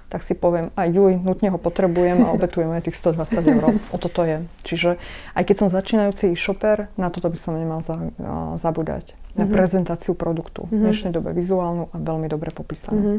tak 0.06 0.22
si 0.22 0.38
poviem, 0.38 0.70
aj 0.78 0.88
juj, 0.94 1.12
nutne 1.18 1.50
ho 1.50 1.58
potrebujem 1.58 2.22
a 2.22 2.30
obetujeme 2.30 2.78
tých 2.78 2.94
120 3.02 3.42
eur. 3.42 3.64
O 3.90 3.98
toto 3.98 4.22
je. 4.22 4.46
Čiže 4.62 5.02
aj 5.34 5.42
keď 5.42 5.56
som 5.58 5.68
začínajúci 5.68 6.30
e-shopper, 6.30 6.86
na 6.94 7.10
toto 7.10 7.26
by 7.26 7.38
som 7.38 7.58
nemal 7.58 7.82
za, 7.82 7.98
uh, 7.98 8.54
zabúdať. 8.54 9.18
Na 9.34 9.44
mm-hmm. 9.44 9.52
prezentáciu 9.52 10.14
produktu. 10.14 10.64
Mm-hmm. 10.64 10.78
V 10.78 10.82
dnešnej 10.86 11.12
dobe 11.12 11.34
vizuálnu 11.34 11.90
a 11.90 11.96
veľmi 11.98 12.30
dobre 12.30 12.54
popísanú. 12.54 12.96
Mm-hmm. 12.96 13.18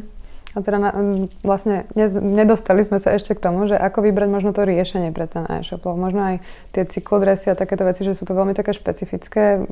A 0.55 0.57
teda 0.63 0.77
na, 0.79 0.89
vlastne 1.43 1.85
nedostali 2.23 2.81
sme 2.81 2.97
sa 3.03 3.13
ešte 3.13 3.35
k 3.35 3.43
tomu, 3.43 3.67
že 3.67 3.75
ako 3.75 4.01
vybrať 4.01 4.29
možno 4.31 4.55
to 4.55 4.63
riešenie 4.63 5.11
pre 5.11 5.27
ten 5.27 5.43
e-shop. 5.45 5.85
Možno 5.85 6.23
aj 6.23 6.35
tie 6.71 6.87
cyklodresy 6.87 7.51
a 7.51 7.59
takéto 7.59 7.83
veci, 7.83 8.07
že 8.07 8.15
sú 8.15 8.23
to 8.23 8.33
veľmi 8.33 8.55
také 8.55 8.71
špecifické 8.71 9.67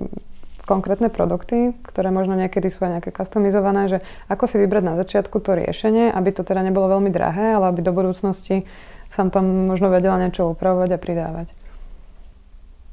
konkrétne 0.65 1.13
produkty, 1.13 1.77
ktoré 1.85 2.09
možno 2.09 2.33
niekedy 2.33 2.67
sú 2.73 2.83
aj 2.83 2.99
nejaké 2.99 3.09
customizované, 3.13 3.87
že 3.87 3.97
ako 4.27 4.49
si 4.49 4.57
vybrať 4.59 4.83
na 4.83 4.93
začiatku 4.97 5.37
to 5.39 5.53
riešenie, 5.53 6.09
aby 6.09 6.29
to 6.33 6.41
teda 6.41 6.65
nebolo 6.65 6.89
veľmi 6.97 7.13
drahé, 7.13 7.55
ale 7.55 7.69
aby 7.69 7.85
do 7.85 7.93
budúcnosti 7.93 8.65
som 9.13 9.29
tam 9.29 9.69
možno 9.69 9.93
vedela 9.93 10.17
niečo 10.17 10.51
upravovať 10.51 10.89
a 10.97 11.01
pridávať. 11.01 11.47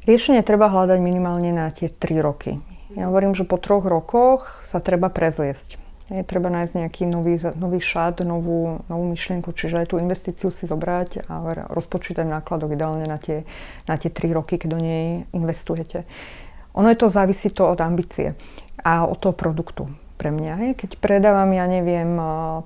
Riešenie 0.05 0.43
treba 0.43 0.67
hľadať 0.67 0.99
minimálne 0.99 1.55
na 1.55 1.71
tie 1.71 1.87
3 1.87 2.21
roky. 2.21 2.59
Ja 2.93 3.09
hovorím, 3.09 3.33
že 3.33 3.49
po 3.49 3.57
troch 3.57 3.89
rokoch 3.89 4.51
sa 4.67 4.83
treba 4.83 5.09
prezliesť. 5.09 5.81
Je 6.13 6.27
treba 6.27 6.53
nájsť 6.53 6.73
nejaký 6.77 7.03
nový, 7.09 7.41
nový 7.57 7.81
šat, 7.81 8.21
novú, 8.21 8.85
novú 8.91 9.05
myšlienku, 9.15 9.49
čiže 9.55 9.81
aj 9.81 9.87
tú 9.95 9.97
investíciu 9.97 10.53
si 10.53 10.69
zobrať 10.69 11.25
a 11.25 11.41
rozpočítať 11.73 12.29
nákladok 12.29 12.77
ideálne 12.77 13.09
na 13.09 13.17
tie, 13.17 13.49
na 13.89 13.97
tie 13.97 14.13
3 14.13 14.37
roky, 14.37 14.61
keď 14.61 14.69
do 14.77 14.81
nej 14.83 15.25
investujete. 15.33 16.05
Ono 16.73 16.89
je 16.89 16.99
to, 16.99 17.13
závisí 17.13 17.53
to 17.53 17.69
od 17.69 17.81
ambície 17.81 18.35
a 18.81 19.05
od 19.05 19.21
toho 19.21 19.37
produktu 19.37 19.89
pre 20.17 20.31
mňa. 20.31 20.53
Hej. 20.63 20.71
Keď 20.79 20.91
predávam, 21.03 21.51
ja 21.51 21.67
neviem, 21.67 22.15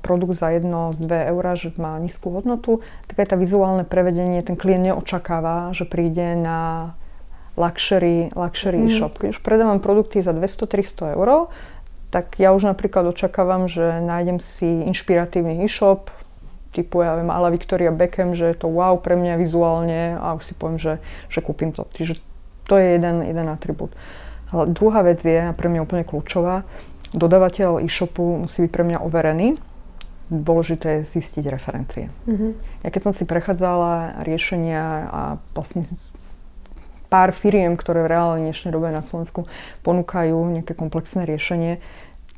produkt 0.05 0.37
za 0.37 0.53
1 0.53 0.67
z 0.95 0.99
2 1.01 1.33
eur, 1.33 1.45
že 1.57 1.73
má 1.81 1.97
nízku 1.97 2.29
hodnotu, 2.29 2.85
tak 3.09 3.25
aj 3.25 3.33
tá 3.33 3.37
vizuálne 3.41 3.89
prevedenie, 3.89 4.45
ten 4.45 4.61
klient 4.61 4.93
neočakáva, 4.93 5.73
že 5.73 5.89
príde 5.89 6.37
na 6.37 6.93
luxury, 7.57 8.29
luxury 8.37 8.77
mm. 8.77 8.87
e-shop. 8.93 9.17
Keď 9.17 9.29
už 9.37 9.41
predávam 9.41 9.81
produkty 9.81 10.21
za 10.21 10.37
200-300 10.37 11.17
eur, 11.17 11.49
tak 12.13 12.37
ja 12.37 12.53
už 12.53 12.69
napríklad 12.69 13.09
očakávam, 13.09 13.67
že 13.67 14.05
nájdem 14.05 14.39
si 14.45 14.69
inšpiratívny 14.87 15.65
e-shop, 15.65 16.13
typu, 16.77 17.01
ja 17.01 17.17
viem, 17.17 17.33
ale 17.33 17.57
Victoria 17.57 17.89
Beckham, 17.89 18.37
že 18.37 18.53
je 18.53 18.57
to 18.61 18.69
wow 18.69 19.01
pre 19.01 19.17
mňa 19.17 19.41
vizuálne 19.41 20.21
a 20.21 20.37
už 20.37 20.53
si 20.53 20.53
poviem, 20.53 20.77
že, 20.77 21.01
že 21.33 21.41
kúpim 21.41 21.73
to. 21.73 21.89
Čiže 21.97 22.21
to 22.67 22.79
je 22.79 22.99
jeden, 22.99 23.23
jeden 23.23 23.47
atribút. 23.49 23.95
Ale 24.51 24.71
druhá 24.71 25.03
vec 25.03 25.23
je, 25.23 25.43
a 25.43 25.55
pre 25.55 25.67
mňa 25.67 25.83
úplne 25.83 26.05
kľúčová, 26.07 26.63
dodavateľ 27.15 27.83
e-shopu 27.83 28.47
musí 28.47 28.67
byť 28.67 28.71
pre 28.71 28.85
mňa 28.87 28.99
overený. 29.03 29.59
Dôležité 30.27 31.01
je 31.01 31.09
zistiť 31.19 31.45
referencie. 31.47 32.11
Mm-hmm. 32.27 32.83
Ja 32.83 32.89
keď 32.91 33.03
som 33.07 33.13
si 33.15 33.23
prechádzala 33.23 34.27
riešenia 34.27 34.83
a 35.07 35.21
vlastne 35.55 35.87
pár 37.07 37.31
firiem, 37.31 37.79
ktoré 37.79 38.03
v 38.03 38.11
reálne 38.11 38.51
dnešnej 38.51 38.75
dobe 38.75 38.91
na 38.91 39.07
Slovensku 39.07 39.47
ponúkajú 39.87 40.35
nejaké 40.51 40.75
komplexné 40.75 41.23
riešenie, 41.23 41.79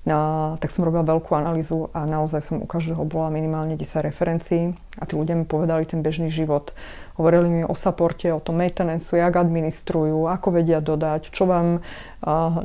a, 0.08 0.56
tak 0.56 0.72
som 0.72 0.88
robila 0.88 1.04
veľkú 1.04 1.36
analýzu 1.36 1.92
a 1.92 2.08
naozaj 2.08 2.40
som 2.40 2.56
u 2.64 2.68
každého 2.68 3.04
bola 3.04 3.28
minimálne 3.28 3.76
10 3.76 4.08
referencií 4.08 4.72
a 4.96 5.04
tí 5.04 5.14
ľudia 5.14 5.36
mi 5.36 5.44
povedali 5.44 5.84
ten 5.84 6.00
bežný 6.00 6.32
život. 6.32 6.72
Hovorili 7.20 7.48
mi 7.50 7.62
o 7.66 7.74
supporte, 7.74 8.30
o 8.30 8.40
tom 8.40 8.62
maintenance, 8.62 9.10
jak 9.10 9.34
administrujú, 9.34 10.30
ako 10.30 10.62
vedia 10.62 10.78
dodať, 10.78 11.34
čo 11.34 11.50
vám, 11.50 11.82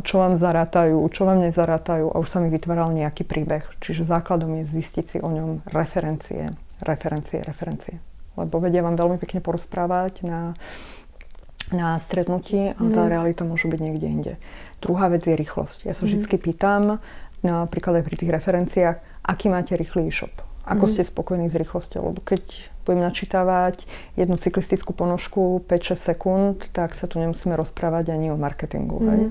čo 0.05 0.15
vám 0.21 0.37
zarátajú, 0.37 0.97
čo 1.09 1.25
vám 1.25 1.41
nezarátajú 1.43 2.13
a 2.13 2.15
už 2.21 2.29
sa 2.29 2.37
mi 2.37 2.53
vytváral 2.53 2.93
nejaký 2.93 3.25
príbeh. 3.25 3.65
Čiže 3.81 4.05
základom 4.05 4.61
je 4.61 4.69
zistiť 4.69 5.05
si 5.05 5.17
o 5.17 5.29
ňom 5.29 5.65
referencie, 5.73 6.53
referencie, 6.85 7.41
referencie. 7.41 7.97
Lebo 8.37 8.61
vedia 8.61 8.81
vám 8.81 8.97
veľmi 8.97 9.17
pekne 9.21 9.41
porozprávať 9.41 10.25
na, 10.25 10.57
na 11.73 11.97
stretnutí, 12.01 12.77
ale 12.77 12.87
tá 12.93 13.03
mhm. 13.05 13.09
realita 13.09 13.43
môže 13.45 13.65
byť 13.65 13.79
niekde 13.81 14.07
inde. 14.07 14.33
Druhá 14.83 15.07
vec 15.07 15.23
je 15.23 15.31
rýchlosť. 15.31 15.87
Ja 15.87 15.95
sa 15.95 16.03
mm. 16.03 16.27
vždy 16.27 16.37
pýtam, 16.43 16.99
napríklad 17.43 17.99
aj 17.99 18.05
pri 18.07 18.15
tých 18.15 18.31
referenciách, 18.31 18.97
aký 19.27 19.51
máte 19.51 19.75
rýchly 19.75 20.07
e-shop. 20.07 20.31
Ako 20.63 20.87
mm. 20.87 20.91
ste 20.95 21.03
spokojní 21.03 21.51
s 21.51 21.59
rýchlosťou? 21.59 22.01
Lebo 22.15 22.23
keď 22.23 22.71
budem 22.87 23.03
načítavať 23.03 23.83
jednu 24.15 24.39
cyklistickú 24.39 24.95
ponožku 24.95 25.59
5-6 25.67 25.99
sekúnd, 25.99 26.55
tak 26.71 26.95
sa 26.95 27.07
tu 27.07 27.19
nemusíme 27.19 27.51
rozprávať 27.59 28.15
ani 28.15 28.31
o 28.31 28.39
marketingu. 28.39 29.03
Mm. 29.03 29.07
Hej? 29.11 29.21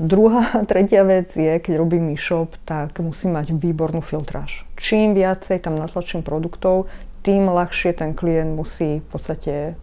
Druhá, 0.00 0.44
tretia 0.70 1.04
vec 1.08 1.32
je, 1.32 1.56
keď 1.60 1.72
robím 1.80 2.12
e-shop, 2.12 2.52
tak 2.68 3.00
musím 3.00 3.36
mať 3.36 3.56
výbornú 3.56 4.04
filtráž. 4.04 4.68
Čím 4.76 5.16
viacej 5.16 5.64
tam 5.64 5.80
natlačím 5.80 6.20
produktov, 6.20 6.92
tým 7.20 7.48
ľahšie 7.52 7.96
ten 7.96 8.16
klient 8.16 8.56
musí 8.56 9.04
v 9.04 9.08
podstate 9.12 9.76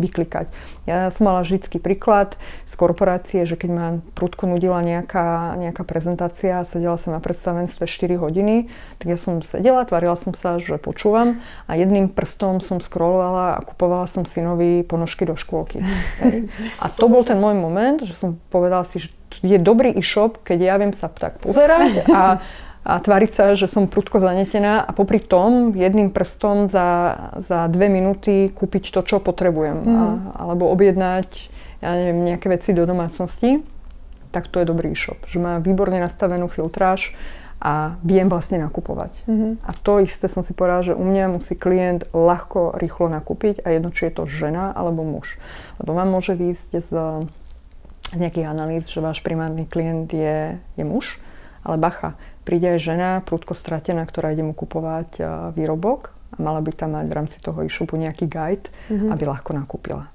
vyklikať. 0.00 0.48
Ja 0.88 1.12
som 1.12 1.28
mala 1.28 1.44
vždycky 1.44 1.76
príklad 1.76 2.40
z 2.68 2.74
korporácie, 2.76 3.44
že 3.44 3.60
keď 3.60 3.70
ma 3.70 3.86
prudko 4.16 4.48
nudila 4.48 4.80
nejaká, 4.80 5.58
nejaká 5.60 5.84
prezentácia 5.84 6.60
a 6.60 6.68
sedela 6.68 6.96
som 6.96 7.12
na 7.12 7.20
predstavenstve 7.20 7.84
4 7.84 8.16
hodiny, 8.16 8.72
tak 8.98 9.06
ja 9.12 9.18
som 9.20 9.44
sedela, 9.44 9.84
tvarila 9.84 10.16
som 10.16 10.32
sa, 10.32 10.56
že 10.56 10.80
počúvam 10.80 11.44
a 11.68 11.76
jedným 11.76 12.08
prstom 12.08 12.64
som 12.64 12.80
scrollovala 12.80 13.60
a 13.60 13.64
kupovala 13.64 14.08
som 14.08 14.24
synovi 14.24 14.82
ponožky 14.82 15.28
do 15.28 15.36
škôlky. 15.36 15.84
A 16.80 16.86
to 16.88 17.06
bol 17.12 17.22
ten 17.22 17.36
môj 17.36 17.54
moment, 17.58 18.00
že 18.00 18.16
som 18.16 18.40
povedala 18.48 18.88
si, 18.88 19.02
že 19.02 19.08
je 19.40 19.56
dobrý 19.56 19.96
e-shop, 19.96 20.44
keď 20.44 20.58
ja 20.60 20.74
viem 20.76 20.92
sa 20.92 21.08
tak 21.08 21.40
pozerať 21.40 22.04
a 22.08 22.44
a 22.82 22.98
tváriť 22.98 23.30
sa, 23.30 23.44
že 23.54 23.70
som 23.70 23.86
prudko 23.86 24.18
zanetená 24.18 24.82
a 24.82 24.90
popri 24.90 25.22
tom 25.22 25.70
jedným 25.70 26.10
prstom 26.10 26.66
za, 26.66 27.14
za 27.38 27.70
dve 27.70 27.86
minúty 27.86 28.50
kúpiť 28.50 28.90
to, 28.90 29.06
čo 29.06 29.16
potrebujem. 29.22 29.86
Mm. 29.86 29.94
A, 29.94 30.04
alebo 30.42 30.66
objednať, 30.74 31.28
ja 31.78 31.94
neviem, 31.94 32.26
nejaké 32.26 32.50
veci 32.50 32.74
do 32.74 32.82
domácnosti, 32.82 33.62
tak 34.34 34.50
to 34.50 34.58
je 34.58 34.66
dobrý 34.66 34.98
e-shop. 34.98 35.22
Že 35.30 35.38
má 35.38 35.52
výborne 35.62 36.02
nastavenú 36.02 36.50
filtráž 36.50 37.14
a 37.62 37.94
viem 38.02 38.26
vlastne 38.26 38.58
nakupovať. 38.58 39.14
Mm-hmm. 39.30 39.52
A 39.62 39.70
to 39.78 40.02
isté 40.02 40.26
som 40.26 40.42
si 40.42 40.50
povedala, 40.50 40.82
že 40.82 40.98
u 40.98 41.04
mňa 41.06 41.30
musí 41.30 41.54
klient 41.54 42.10
ľahko, 42.10 42.74
rýchlo 42.74 43.06
nakúpiť 43.06 43.62
a 43.62 43.70
jedno, 43.70 43.94
či 43.94 44.10
je 44.10 44.18
to 44.18 44.26
žena 44.26 44.74
alebo 44.74 45.06
muž. 45.06 45.38
Lebo 45.78 45.94
vám 45.94 46.10
môže 46.10 46.34
výjsť 46.34 46.70
z 46.82 46.90
nejakých 48.18 48.50
analýz, 48.50 48.90
že 48.90 48.98
váš 48.98 49.22
primárny 49.22 49.70
klient 49.70 50.10
je, 50.10 50.58
je 50.58 50.84
muž, 50.84 51.22
ale 51.62 51.78
bacha, 51.78 52.18
príde 52.42 52.74
aj 52.74 52.80
žena, 52.82 53.10
prúdko 53.22 53.54
stratená, 53.54 54.02
ktorá 54.06 54.34
ide 54.34 54.42
mu 54.42 54.52
kupovať 54.52 55.22
výrobok 55.54 56.10
a 56.32 56.36
mala 56.42 56.58
by 56.60 56.72
tam 56.74 56.98
mať 56.98 57.06
v 57.06 57.16
rámci 57.16 57.36
toho 57.38 57.62
e-shopu 57.62 57.94
nejaký 58.00 58.26
guide, 58.26 58.68
mm-hmm. 58.90 59.10
aby 59.14 59.22
ľahko 59.28 59.50
nakúpila. 59.54 60.10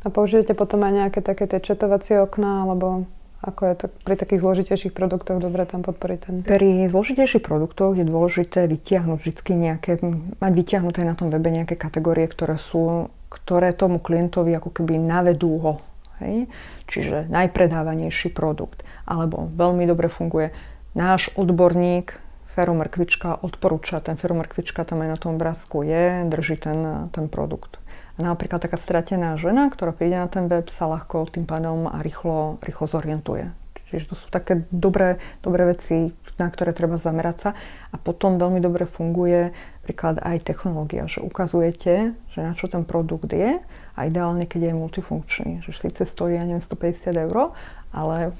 A 0.00 0.08
použijete 0.08 0.56
potom 0.56 0.80
aj 0.80 0.92
nejaké 0.96 1.20
také 1.20 1.44
tie 1.44 1.60
četovacie 1.60 2.16
okná, 2.24 2.64
alebo 2.64 3.04
Ako 3.40 3.72
je 3.72 3.74
to 3.80 3.86
pri 4.04 4.20
takých 4.20 4.44
zložitejších 4.44 4.92
produktoch 4.92 5.40
dobre 5.40 5.64
tam 5.64 5.80
podporiť 5.80 6.18
ten... 6.20 6.34
Pri 6.44 6.84
zložitejších 6.92 7.40
produktoch 7.40 7.96
je 7.96 8.04
dôležité 8.04 8.68
vytiahnuť 8.68 9.16
vždy 9.16 9.52
nejaké, 9.56 9.96
mať 10.36 10.52
vytiahnuté 10.52 11.00
na 11.08 11.16
tom 11.16 11.32
webe 11.32 11.48
nejaké 11.48 11.72
kategórie, 11.80 12.28
ktoré 12.28 12.60
sú, 12.60 13.08
ktoré 13.32 13.72
tomu 13.72 13.96
klientovi 13.96 14.52
ako 14.52 14.76
keby 14.76 15.00
navedú 15.00 15.56
ho. 15.56 15.72
Hej? 16.20 16.52
Čiže 16.84 17.32
najpredávanejší 17.32 18.36
produkt. 18.36 18.84
Alebo 19.08 19.48
veľmi 19.48 19.88
dobre 19.88 20.12
funguje 20.12 20.52
náš 20.94 21.30
odborník 21.38 22.18
feromrkvička 22.54 23.40
odporúča, 23.46 24.02
ten 24.02 24.18
feromrkvička 24.18 24.82
tam 24.82 25.06
aj 25.06 25.08
na 25.14 25.18
tom 25.18 25.38
obrázku 25.38 25.86
je, 25.86 26.26
drží 26.26 26.58
ten, 26.58 27.08
ten 27.14 27.30
produkt. 27.30 27.78
A 28.18 28.26
napríklad 28.26 28.60
taká 28.60 28.76
stratená 28.76 29.38
žena, 29.38 29.70
ktorá 29.70 29.94
príde 29.94 30.18
na 30.18 30.28
ten 30.28 30.50
web, 30.50 30.66
sa 30.68 30.90
ľahko 30.90 31.30
tým 31.30 31.46
pádom 31.48 31.88
a 31.88 32.02
rýchlo, 32.04 32.60
rýchlo 32.60 32.84
zorientuje. 32.90 33.48
Čiže 33.90 34.14
to 34.14 34.14
sú 34.14 34.30
také 34.30 34.70
dobré, 34.70 35.18
dobré 35.42 35.66
veci, 35.66 36.14
na 36.38 36.46
ktoré 36.46 36.70
treba 36.70 36.94
zamerať 36.94 37.36
sa. 37.42 37.50
A 37.90 37.98
potom 37.98 38.38
veľmi 38.38 38.62
dobre 38.62 38.86
funguje 38.86 39.50
napríklad 39.82 40.22
aj 40.22 40.46
technológia, 40.46 41.10
že 41.10 41.18
ukazujete, 41.18 42.14
že 42.30 42.38
na 42.38 42.54
čo 42.54 42.70
ten 42.70 42.86
produkt 42.86 43.34
je 43.34 43.58
a 43.98 44.00
ideálne, 44.06 44.46
keď 44.46 44.70
je 44.70 44.78
multifunkčný. 44.78 45.52
Že 45.66 45.90
síce 45.90 46.02
stojí, 46.06 46.38
ja 46.38 46.46
neviem, 46.46 46.62
150 46.62 47.26
eur, 47.26 47.50
ale 47.90 48.30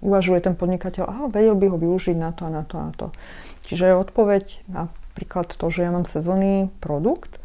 uvažuje 0.00 0.40
ten 0.40 0.54
podnikateľ, 0.56 1.04
aha, 1.04 1.24
vedel 1.28 1.54
by 1.54 1.66
ho 1.68 1.76
využiť 1.76 2.16
na 2.16 2.30
to 2.32 2.48
a 2.48 2.50
na 2.50 2.62
to 2.64 2.74
a 2.80 2.82
na 2.88 2.92
to. 2.96 3.06
Čiže 3.68 3.96
odpoveď 3.96 4.64
napríklad 4.68 5.52
to, 5.52 5.66
že 5.68 5.84
ja 5.84 5.90
mám 5.92 6.08
sezónny 6.08 6.72
produkt, 6.80 7.36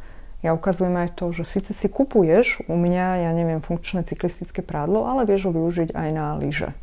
ja 0.44 0.52
ukazujem 0.52 0.96
aj 1.00 1.16
to, 1.16 1.32
že 1.32 1.48
síce 1.48 1.72
si 1.72 1.88
kupuješ 1.88 2.68
u 2.68 2.76
mňa, 2.76 3.24
ja 3.24 3.32
neviem, 3.32 3.64
funkčné 3.64 4.04
cyklistické 4.04 4.60
prádlo, 4.60 5.08
ale 5.08 5.24
vieš 5.24 5.48
ho 5.48 5.52
využiť 5.56 5.96
aj 5.96 6.10
na 6.12 6.36
lyže. 6.36 6.76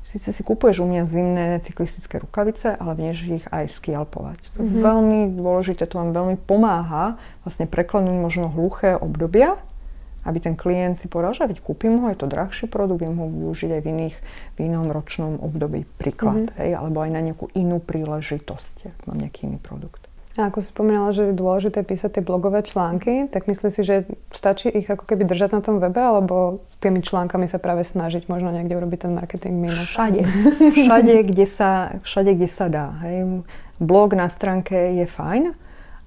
Sice 0.00 0.32
si 0.32 0.42
kupuješ 0.46 0.80
u 0.80 0.86
mňa 0.88 1.02
zimné 1.04 1.46
cyklistické 1.60 2.22
rukavice, 2.22 2.72
ale 2.72 2.96
vieš 2.96 3.42
ich 3.42 3.46
aj 3.50 3.68
skialpovať. 3.68 4.38
To 4.56 4.58
je 4.62 4.66
mm-hmm. 4.66 4.82
veľmi 4.82 5.20
dôležité, 5.36 5.84
to 5.90 6.00
vám 6.00 6.16
veľmi 6.16 6.36
pomáha 6.40 7.20
vlastne 7.44 7.68
preklenúť 7.68 8.16
možno 8.16 8.46
hluché 8.48 8.96
obdobia, 8.96 9.60
aby 10.24 10.38
ten 10.40 10.54
klient 10.56 11.00
si 11.00 11.08
povedal, 11.08 11.32
že 11.32 11.48
veď 11.48 11.58
kúpim 11.64 12.00
ho, 12.00 12.12
je 12.12 12.18
to 12.20 12.28
drahší 12.28 12.68
produkt, 12.68 13.00
viem 13.00 13.16
ho 13.16 13.26
využiť 13.28 13.70
aj 13.76 13.80
v, 13.80 13.88
iných, 13.88 14.16
v 14.56 14.58
inom 14.60 14.92
ročnom 14.92 15.40
období, 15.40 15.88
príklad, 15.96 16.52
mm-hmm. 16.52 16.60
hej, 16.60 16.70
alebo 16.76 17.00
aj 17.00 17.10
na 17.12 17.20
nejakú 17.24 17.48
inú 17.56 17.80
príležitosť, 17.80 19.06
mám 19.08 19.18
nejaký 19.18 19.48
iný 19.48 19.58
produkt. 19.60 20.10
A 20.38 20.46
ako 20.46 20.62
si 20.62 20.70
spomínala, 20.70 21.10
že 21.10 21.26
je 21.26 21.34
dôležité 21.34 21.82
písať 21.82 22.16
tie 22.16 22.22
blogové 22.22 22.62
články, 22.62 23.26
tak 23.34 23.50
myslíš 23.50 23.72
si, 23.74 23.82
že 23.82 23.96
stačí 24.30 24.70
ich 24.70 24.86
ako 24.86 25.02
keby 25.02 25.26
držať 25.26 25.58
na 25.58 25.60
tom 25.60 25.82
webe, 25.82 25.98
alebo 25.98 26.62
tými 26.78 27.02
článkami 27.02 27.50
sa 27.50 27.58
práve 27.58 27.82
snažiť 27.82 28.30
možno 28.30 28.54
niekde 28.54 28.78
urobiť 28.78 29.10
ten 29.10 29.12
marketing 29.12 29.58
mimo? 29.58 29.82
Všade. 29.90 30.22
Všade, 30.86 31.14
kde 31.26 31.46
sa, 31.50 31.98
všade, 32.06 32.38
kde 32.38 32.48
sa 32.48 32.70
dá. 32.70 32.94
Hej. 33.02 33.42
Blog 33.82 34.14
na 34.14 34.30
stránke 34.30 34.94
je 35.02 35.06
fajn, 35.10 35.50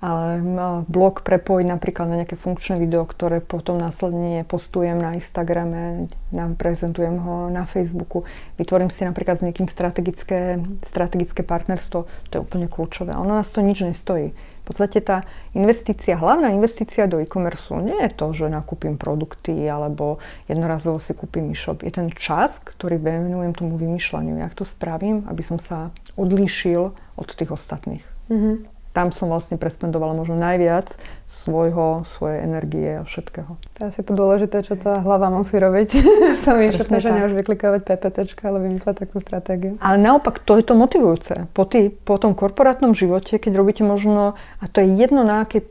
ale 0.03 0.43
blog 0.83 1.23
prepojiť 1.23 1.63
napríklad 1.63 2.11
na 2.11 2.19
nejaké 2.19 2.35
funkčné 2.35 2.75
video, 2.75 3.07
ktoré 3.07 3.39
potom 3.39 3.79
následne 3.79 4.43
postujem 4.43 4.99
na 4.99 5.15
Instagrame, 5.15 6.11
nám 6.35 6.59
prezentujem 6.59 7.23
ho 7.23 7.47
na 7.47 7.63
Facebooku, 7.63 8.27
vytvorím 8.59 8.91
si 8.91 9.07
napríklad 9.07 9.39
s 9.39 9.45
niekým 9.47 9.71
strategické, 9.71 10.59
strategické 10.83 11.47
partnerstvo, 11.47 12.03
to 12.27 12.33
je 12.35 12.43
úplne 12.43 12.67
kľúčové. 12.67 13.15
Ono 13.15 13.31
nás 13.31 13.47
to 13.47 13.63
nič 13.63 13.79
nestojí. 13.87 14.35
V 14.35 14.65
podstate 14.67 14.99
tá 14.99 15.23
investícia, 15.55 16.19
hlavná 16.19 16.51
investícia 16.51 17.07
do 17.07 17.23
e-commerce 17.23 17.71
nie 17.79 17.95
je 18.03 18.11
to, 18.11 18.31
že 18.35 18.51
nakúpim 18.51 18.99
produkty 18.99 19.55
alebo 19.67 20.19
jednorazovo 20.51 20.99
si 20.99 21.15
kúpim 21.15 21.51
e-shop. 21.51 21.83
Je 21.83 21.91
ten 21.95 22.11
čas, 22.11 22.59
ktorý 22.59 22.99
venujem 22.99 23.55
tomu 23.55 23.79
vymýšľaniu. 23.79 24.39
Jak 24.39 24.55
to 24.55 24.67
spravím, 24.67 25.27
aby 25.31 25.43
som 25.43 25.59
sa 25.59 25.91
odlíšil 26.15 26.95
od 26.95 27.29
tých 27.35 27.51
ostatných. 27.51 28.03
Mm-hmm 28.31 28.72
tam 28.93 29.09
som 29.09 29.27
vlastne 29.27 29.57
prespendovala 29.57 30.13
možno 30.13 30.37
najviac 30.37 30.93
svojho, 31.25 32.05
svojej 32.15 32.45
energie 32.45 33.01
a 33.01 33.03
všetkého. 33.03 33.57
To 33.57 33.77
je 33.81 33.85
asi 33.89 34.01
to 34.05 34.13
dôležité, 34.13 34.61
čo 34.61 34.77
tá 34.77 35.01
hlava 35.01 35.33
musí 35.33 35.57
robiť 35.57 35.89
v 36.37 36.41
tom 36.45 36.61
e-shope, 36.61 37.01
že 37.01 37.09
už 37.09 37.33
vyklikovať 37.33 37.81
PPC, 37.89 38.37
ale 38.45 38.57
vymysleť 38.69 38.95
takú 39.09 39.17
stratégiu. 39.17 39.81
Ale 39.81 39.97
naopak, 39.97 40.45
to 40.45 40.61
je 40.61 40.63
to 40.63 40.77
motivujúce. 40.77 41.49
Po, 41.57 41.65
tý, 41.65 41.89
po 41.89 42.21
tom 42.21 42.37
korporátnom 42.37 42.93
živote, 42.93 43.41
keď 43.41 43.51
robíte 43.57 43.81
možno, 43.81 44.37
a 44.61 44.65
to 44.69 44.85
je 44.85 44.93
jedno 44.93 45.25
na 45.25 45.41
akej 45.41 45.65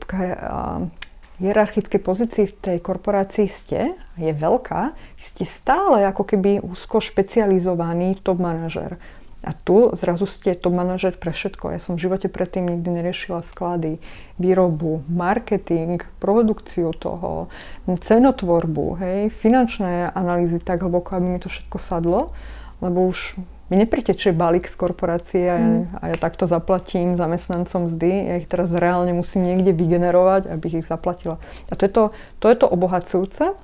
hierarchickej 1.41 2.01
pozícii 2.03 2.45
v 2.47 2.55
tej 2.59 2.77
korporácii 2.79 3.47
ste, 3.49 3.97
je 4.15 4.31
veľká, 4.31 4.93
ste 5.17 5.43
stále 5.43 6.05
ako 6.05 6.23
keby 6.23 6.61
úzko 6.61 7.01
špecializovaný 7.01 8.21
top 8.21 8.37
manažer. 8.37 9.01
A 9.43 9.51
tu 9.51 9.91
zrazu 9.91 10.23
ste 10.23 10.55
to 10.55 10.71
manažer 10.71 11.19
pre 11.19 11.35
všetko. 11.35 11.75
Ja 11.75 11.79
som 11.83 11.99
v 11.99 12.07
živote 12.07 12.31
predtým 12.31 12.63
nikdy 12.63 13.03
neriešila 13.03 13.43
sklady, 13.43 13.99
výrobu, 14.39 15.03
marketing, 15.11 15.99
produkciu 16.23 16.95
toho, 16.95 17.51
cenotvorbu, 17.83 19.03
hej, 19.03 19.19
finančné 19.43 20.15
analýzy 20.15 20.63
tak 20.63 20.87
hlboko, 20.87 21.19
aby 21.19 21.27
mi 21.27 21.39
to 21.43 21.51
všetko 21.51 21.75
sadlo, 21.75 22.31
lebo 22.79 23.03
už 23.11 23.35
mi 23.67 23.79
nepritečie 23.79 24.31
balík 24.31 24.69
z 24.69 24.75
korporácie 24.79 25.49
a, 25.49 25.57
mm. 25.59 25.83
a 25.97 26.03
ja 26.13 26.17
takto 26.19 26.47
zaplatím 26.47 27.17
zamestnancom 27.17 27.89
mzdy. 27.89 28.11
Ja 28.11 28.35
ich 28.37 28.47
teraz 28.47 28.69
reálne 28.69 29.17
musím 29.17 29.49
niekde 29.49 29.73
vygenerovať, 29.73 30.51
aby 30.51 30.79
ich 30.79 30.87
zaplatila. 30.87 31.41
A 31.67 31.75
to 31.75 31.87
je 31.87 31.91
to, 31.91 32.03
to, 32.37 32.45
je 32.53 32.57
to 32.59 32.67
obohacujúce. 32.69 33.55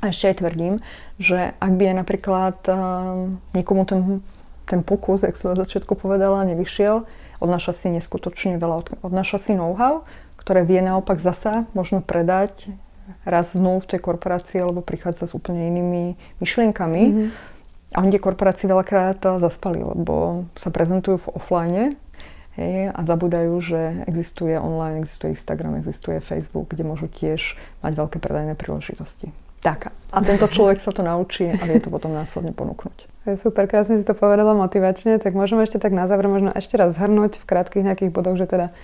A 0.00 0.04
ešte 0.12 0.30
aj 0.30 0.36
tvrdím, 0.44 0.74
že 1.16 1.56
ak 1.56 1.72
by 1.74 1.84
je 1.88 1.94
napríklad 1.96 2.56
um, 2.68 2.76
niekomu 3.56 3.88
ten 3.88 4.20
ten 4.64 4.80
pokus, 4.80 5.22
jak 5.22 5.36
som 5.36 5.52
na 5.52 5.58
začiatku 5.60 5.96
povedala, 5.96 6.48
nevyšiel. 6.48 7.04
Odnáša 7.38 7.76
si 7.76 7.92
neskutočne 7.92 8.56
veľa, 8.56 9.04
odnáša 9.04 9.36
si 9.42 9.52
know-how, 9.52 10.08
ktoré 10.40 10.64
vie 10.64 10.80
naopak 10.80 11.20
zasa 11.20 11.68
možno 11.76 12.00
predať 12.00 12.72
raz 13.28 13.52
znovu 13.52 13.84
v 13.84 13.96
tej 13.96 14.00
korporácii 14.00 14.64
alebo 14.64 14.80
prichádza 14.80 15.28
s 15.28 15.36
úplne 15.36 15.68
inými 15.68 16.16
myšlienkami. 16.40 17.02
Mm-hmm. 17.04 17.28
A 17.94 17.96
oni 18.02 18.10
tie 18.10 18.22
korporácie 18.22 18.66
veľakrát 18.66 19.22
zaspali, 19.38 19.84
lebo 19.84 20.48
sa 20.58 20.72
prezentujú 20.72 21.22
v 21.22 21.30
offline 21.36 21.84
hej, 22.58 22.90
a 22.90 23.00
zabudajú, 23.06 23.54
že 23.60 23.80
existuje 24.10 24.56
online, 24.56 25.04
existuje 25.04 25.36
Instagram, 25.36 25.78
existuje 25.78 26.18
Facebook, 26.18 26.74
kde 26.74 26.82
môžu 26.82 27.06
tiež 27.06 27.54
mať 27.86 27.92
veľké 27.94 28.18
predajné 28.18 28.58
príležitosti. 28.58 29.30
Tak. 29.62 29.94
A 30.12 30.18
tento 30.20 30.44
človek 30.50 30.82
sa 30.82 30.92
to 30.92 31.00
naučí 31.00 31.48
a 31.48 31.62
vie 31.64 31.80
to 31.80 31.88
potom 31.88 32.12
následne 32.12 32.52
ponúknuť. 32.52 33.13
To 33.24 33.32
je 33.32 33.36
super, 33.40 33.64
krásne 33.64 33.96
si 33.96 34.04
to 34.04 34.12
povedala 34.12 34.52
motivačne, 34.52 35.16
tak 35.16 35.32
môžeme 35.32 35.64
ešte 35.64 35.80
tak 35.80 35.96
na 35.96 36.04
záver 36.04 36.28
možno 36.28 36.52
ešte 36.52 36.76
raz 36.76 36.92
zhrnúť 36.92 37.40
v 37.40 37.44
krátkých 37.48 37.84
nejakých 37.88 38.12
bodoch, 38.12 38.36
že 38.36 38.44
teda 38.44 38.76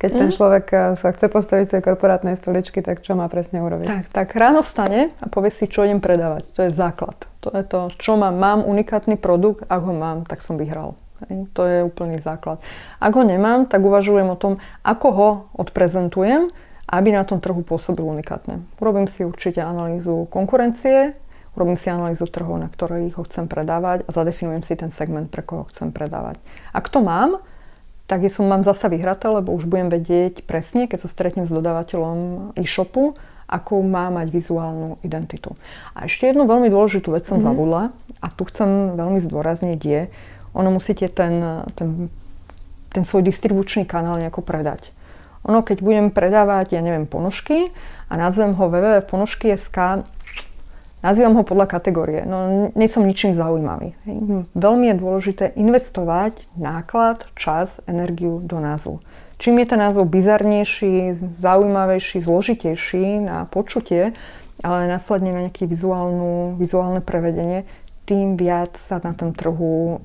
keď 0.00 0.10
ten 0.16 0.28
mhm. 0.32 0.34
človek 0.34 0.66
eh, 0.72 0.80
sa 0.96 1.08
chce 1.12 1.26
postaviť 1.28 1.64
z 1.68 1.72
tej 1.76 1.82
korporátnej 1.84 2.34
stoličky, 2.40 2.80
tak 2.80 3.04
čo 3.04 3.12
má 3.12 3.28
presne 3.28 3.60
urobiť? 3.60 3.86
Tak, 3.86 4.04
tak 4.14 4.28
ráno 4.32 4.64
vstane 4.64 5.12
a 5.20 5.26
povie 5.28 5.52
si, 5.52 5.68
čo 5.68 5.84
idem 5.84 6.00
predávať. 6.00 6.48
To 6.56 6.64
je 6.64 6.72
základ. 6.72 7.18
To 7.44 7.52
je 7.52 7.64
to, 7.68 7.92
čo 8.00 8.16
mám. 8.16 8.40
Mám 8.40 8.64
unikátny 8.64 9.20
produkt, 9.20 9.68
ak 9.68 9.80
ho 9.84 9.92
mám, 9.92 10.24
tak 10.24 10.40
som 10.40 10.56
vyhral. 10.56 10.96
To 11.52 11.68
je 11.68 11.84
úplný 11.84 12.16
základ. 12.16 12.64
Ak 12.96 13.12
ho 13.12 13.20
nemám, 13.20 13.68
tak 13.68 13.84
uvažujem 13.84 14.24
o 14.32 14.40
tom, 14.40 14.56
ako 14.80 15.08
ho 15.12 15.28
odprezentujem, 15.52 16.48
aby 16.88 17.08
na 17.12 17.28
tom 17.28 17.44
trhu 17.44 17.60
pôsobil 17.60 18.02
unikátne. 18.02 18.64
Urobím 18.80 19.04
si 19.04 19.28
určite 19.28 19.60
analýzu 19.60 20.24
konkurencie, 20.32 21.12
Urobím 21.58 21.74
si 21.74 21.90
analýzu 21.90 22.30
trhov, 22.30 22.56
na 22.58 22.70
ktorých 22.70 23.18
ho 23.18 23.26
chcem 23.26 23.50
predávať 23.50 24.06
a 24.06 24.10
zadefinujem 24.14 24.62
si 24.62 24.78
ten 24.78 24.94
segment, 24.94 25.26
pre 25.26 25.42
koho 25.42 25.66
chcem 25.74 25.90
predávať. 25.90 26.38
Ak 26.70 26.86
to 26.86 27.02
mám, 27.02 27.42
tak 28.10 28.26
som 28.26 28.50
mám 28.50 28.66
zasa 28.66 28.90
vyhraté, 28.90 29.30
lebo 29.30 29.54
už 29.54 29.70
budem 29.70 29.86
vedieť 29.86 30.42
presne, 30.42 30.90
keď 30.90 31.06
sa 31.06 31.08
stretnem 31.10 31.46
s 31.46 31.54
dodávateľom 31.54 32.50
e-shopu, 32.58 33.14
akú 33.50 33.82
má 33.82 34.10
mať 34.14 34.30
vizuálnu 34.30 35.02
identitu. 35.02 35.58
A 35.94 36.06
ešte 36.06 36.30
jednu 36.30 36.46
veľmi 36.46 36.70
dôležitú 36.70 37.10
vec 37.10 37.26
som 37.26 37.38
mm-hmm. 37.38 37.50
zabudla 37.50 37.82
a 38.22 38.26
tu 38.30 38.46
chcem 38.46 38.94
veľmi 38.94 39.18
zdôrazniť 39.18 39.80
je, 39.82 40.00
ono 40.54 40.70
musíte 40.74 41.06
ten, 41.10 41.66
ten, 41.78 42.10
ten 42.90 43.02
svoj 43.06 43.26
distribučný 43.26 43.86
kanál 43.86 44.18
nejako 44.18 44.42
predať. 44.42 44.90
Ono, 45.46 45.62
keď 45.62 45.82
budem 45.82 46.06
predávať, 46.12 46.76
ja 46.76 46.82
neviem, 46.84 47.06
ponožky 47.06 47.72
a 48.10 48.14
nazvem 48.18 48.52
ho 48.54 48.64
www.ponožky.sk 48.66 50.06
Nazývam 51.00 51.40
ho 51.40 51.44
podľa 51.48 51.80
kategórie. 51.80 52.28
No, 52.28 52.68
nie 52.76 52.88
som 52.88 53.08
ničím 53.08 53.32
zaujímavý. 53.32 53.96
Veľmi 54.52 54.84
je 54.92 55.00
dôležité 55.00 55.44
investovať 55.56 56.44
náklad, 56.60 57.24
čas, 57.32 57.72
energiu 57.88 58.44
do 58.44 58.60
názvu. 58.60 59.00
Čím 59.40 59.64
je 59.64 59.66
ten 59.72 59.80
názov 59.80 60.12
bizarnejší, 60.12 61.16
zaujímavejší, 61.40 62.20
zložitejší 62.20 63.24
na 63.24 63.48
počutie, 63.48 64.12
ale 64.60 64.84
následne 64.84 65.32
na 65.32 65.48
nejaké 65.48 65.64
vizuálne 65.64 67.00
prevedenie, 67.00 67.64
tým 68.10 68.34
viac 68.34 68.74
sa 68.90 68.98
na 68.98 69.14
tom 69.14 69.30
trhu 69.30 70.02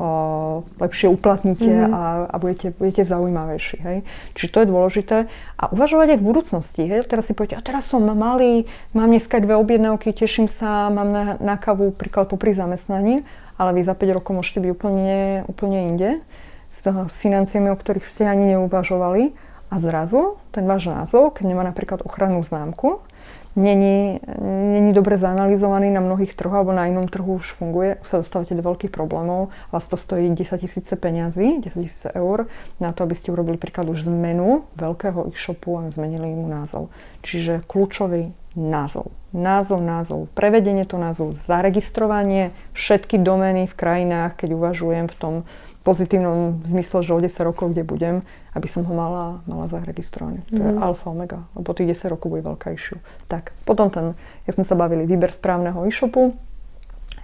lepšie 0.78 1.10
uplatníte 1.10 1.66
mm-hmm. 1.66 1.90
a, 1.90 2.30
a 2.30 2.36
budete, 2.38 2.70
budete 2.78 3.02
zaujímavejší. 3.02 3.78
Hej? 3.82 3.98
Čiže 4.38 4.50
to 4.54 4.58
je 4.62 4.68
dôležité. 4.70 5.18
A 5.58 5.64
uvažovať 5.74 6.14
aj 6.14 6.20
v 6.22 6.28
budúcnosti. 6.30 6.82
Hej? 6.86 7.10
Teraz 7.10 7.26
si 7.26 7.34
poviete, 7.34 7.58
a 7.58 7.66
teraz 7.66 7.90
som 7.90 8.06
malý, 8.06 8.70
mám 8.94 9.10
dneska 9.10 9.42
dve 9.42 9.58
objednávky, 9.58 10.14
teším 10.14 10.46
sa, 10.46 10.94
mám 10.94 11.10
na, 11.10 11.26
na 11.42 11.58
kavu 11.58 11.90
príklad 11.98 12.30
popri 12.30 12.54
zamestnaní, 12.54 13.26
ale 13.58 13.74
vy 13.74 13.82
za 13.82 13.98
5 13.98 14.22
rokov 14.22 14.38
môžete 14.38 14.62
byť 14.62 14.70
úplne, 14.70 15.18
úplne 15.50 15.80
inde 15.90 16.10
s, 16.70 16.86
s 16.86 17.16
financiami, 17.26 17.74
o 17.74 17.80
ktorých 17.80 18.06
ste 18.06 18.30
ani 18.30 18.54
neuvažovali 18.54 19.34
a 19.74 19.76
zrazu 19.82 20.38
ten 20.54 20.70
váš 20.70 20.94
názov, 20.94 21.34
keď 21.34 21.58
nemá 21.58 21.66
napríklad 21.66 22.06
ochrannú 22.06 22.46
známku, 22.46 23.02
není, 23.56 24.20
není 24.74 24.94
dobre 24.94 25.18
zanalizovaný 25.18 25.92
na 25.92 26.00
mnohých 26.04 26.36
trhoch 26.36 26.54
alebo 26.54 26.72
na 26.72 26.88
inom 26.88 27.08
trhu 27.08 27.40
už 27.40 27.56
funguje, 27.56 27.98
už 28.04 28.08
sa 28.08 28.18
dostávate 28.20 28.56
do 28.56 28.64
veľkých 28.64 28.92
problémov, 28.92 29.50
vás 29.72 29.88
to 29.88 29.98
stojí 29.98 30.30
10 30.30 30.62
tisíce 30.62 30.96
peňazí, 30.96 31.64
10 31.64 31.82
tisíce 31.82 32.12
eur 32.12 32.48
na 32.80 32.92
to, 32.92 33.04
aby 33.08 33.16
ste 33.16 33.32
urobili 33.32 33.58
príklad 33.58 33.88
už 33.90 34.06
zmenu 34.06 34.68
veľkého 34.76 35.32
e-shopu 35.32 35.80
a 35.80 35.88
zmenili 35.90 36.28
mu 36.28 36.48
názov. 36.52 36.92
Čiže 37.24 37.64
kľúčový 37.66 38.36
názov. 38.56 39.12
Názov, 39.36 39.84
názov, 39.84 40.32
prevedenie 40.32 40.88
to 40.88 40.96
názov, 40.96 41.36
zaregistrovanie, 41.36 42.56
všetky 42.72 43.20
domény 43.20 43.68
v 43.68 43.76
krajinách, 43.76 44.40
keď 44.40 44.56
uvažujem 44.56 45.12
v 45.12 45.16
tom 45.20 45.36
pozitívnom 45.86 46.66
zmysle, 46.66 47.06
že 47.06 47.14
o 47.14 47.22
10 47.22 47.30
rokov, 47.46 47.78
kde 47.78 47.86
budem, 47.86 48.16
aby 48.58 48.66
som 48.66 48.82
ho 48.82 48.94
mala, 48.98 49.46
mala 49.46 49.70
zaregistrovaný. 49.70 50.42
To 50.50 50.58
mm. 50.58 50.66
je 50.66 50.74
mhm. 50.74 50.82
alfa, 50.82 51.06
omega. 51.14 51.40
Lebo 51.54 51.78
tých 51.78 51.94
10 51.94 52.18
rokov 52.18 52.34
bude 52.34 52.42
veľká 52.42 52.74
issue. 52.74 52.98
Tak, 53.30 53.54
potom 53.70 53.94
ten, 53.94 54.18
ja 54.50 54.52
sme 54.58 54.66
sa 54.66 54.74
bavili, 54.74 55.06
výber 55.06 55.30
správneho 55.30 55.86
e-shopu, 55.86 56.34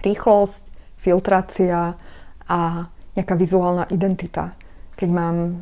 rýchlosť, 0.06 0.62
filtrácia 1.02 1.98
a 2.46 2.86
nejaká 3.18 3.34
vizuálna 3.34 3.90
identita. 3.90 4.54
Keď 4.94 5.08
mám 5.10 5.58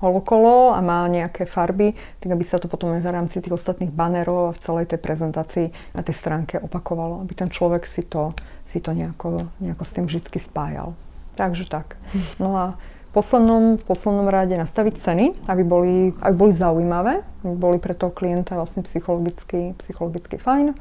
holokolo 0.00 0.72
a 0.72 0.80
má 0.80 1.04
nejaké 1.08 1.44
farby, 1.44 1.92
tak 2.20 2.28
aby 2.32 2.44
sa 2.44 2.56
to 2.60 2.68
potom 2.68 2.96
aj 2.96 3.04
v 3.04 3.12
rámci 3.12 3.36
tých 3.40 3.56
ostatných 3.56 3.92
banerov 3.92 4.52
a 4.52 4.56
v 4.56 4.62
celej 4.64 4.86
tej 4.92 5.00
prezentácii 5.00 5.66
na 5.96 6.00
tej 6.00 6.16
stránke 6.16 6.56
opakovalo. 6.60 7.20
Aby 7.20 7.32
ten 7.36 7.48
človek 7.52 7.84
si 7.84 8.04
to, 8.04 8.32
si 8.68 8.80
to 8.80 8.92
nejako, 8.92 9.48
nejako 9.60 9.84
s 9.84 9.92
tým 9.92 10.04
vždy 10.08 10.40
spájal. 10.40 10.96
Takže 11.34 11.66
tak. 11.66 11.98
No 12.38 12.54
a 12.54 12.64
v 13.10 13.22
poslednom, 13.22 13.78
v 13.78 13.84
poslednom 13.86 14.26
rade 14.26 14.54
nastaviť 14.58 14.94
ceny, 14.98 15.26
aby 15.46 15.62
boli, 15.62 15.94
aby 16.18 16.34
boli 16.34 16.52
zaujímavé, 16.54 17.22
aby 17.46 17.56
boli 17.58 17.78
pre 17.78 17.94
toho 17.94 18.10
klienta 18.10 18.58
vlastne 18.58 18.82
psychologicky, 18.82 19.74
psychologicky 19.78 20.38
fajn. 20.38 20.74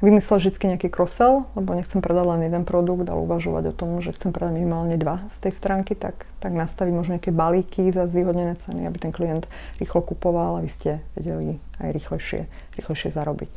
Vymyslel 0.00 0.40
vždy 0.40 0.56
nejaký 0.64 0.88
cross-sell, 0.88 1.44
lebo 1.52 1.76
nechcem 1.76 2.00
predať 2.00 2.24
len 2.24 2.40
jeden 2.48 2.64
produkt, 2.64 3.04
ale 3.04 3.20
uvažovať 3.20 3.64
o 3.68 3.76
tom, 3.76 4.00
že 4.00 4.16
chcem 4.16 4.32
predať 4.32 4.56
minimálne 4.56 4.96
dva 4.96 5.20
z 5.28 5.36
tej 5.44 5.52
stránky, 5.52 5.92
tak, 5.92 6.24
tak 6.40 6.56
nastaviť 6.56 6.92
možno 6.96 7.20
nejaké 7.20 7.28
balíky 7.36 7.92
za 7.92 8.08
zvýhodnené 8.08 8.56
ceny, 8.64 8.88
aby 8.88 8.96
ten 8.96 9.12
klient 9.12 9.44
rýchlo 9.76 10.00
kupoval 10.00 10.56
a 10.56 10.64
vy 10.64 10.72
ste 10.72 11.04
vedeli 11.12 11.60
aj 11.84 11.92
rýchlejšie, 11.92 12.48
rýchlejšie 12.80 13.12
zarobiť. 13.12 13.52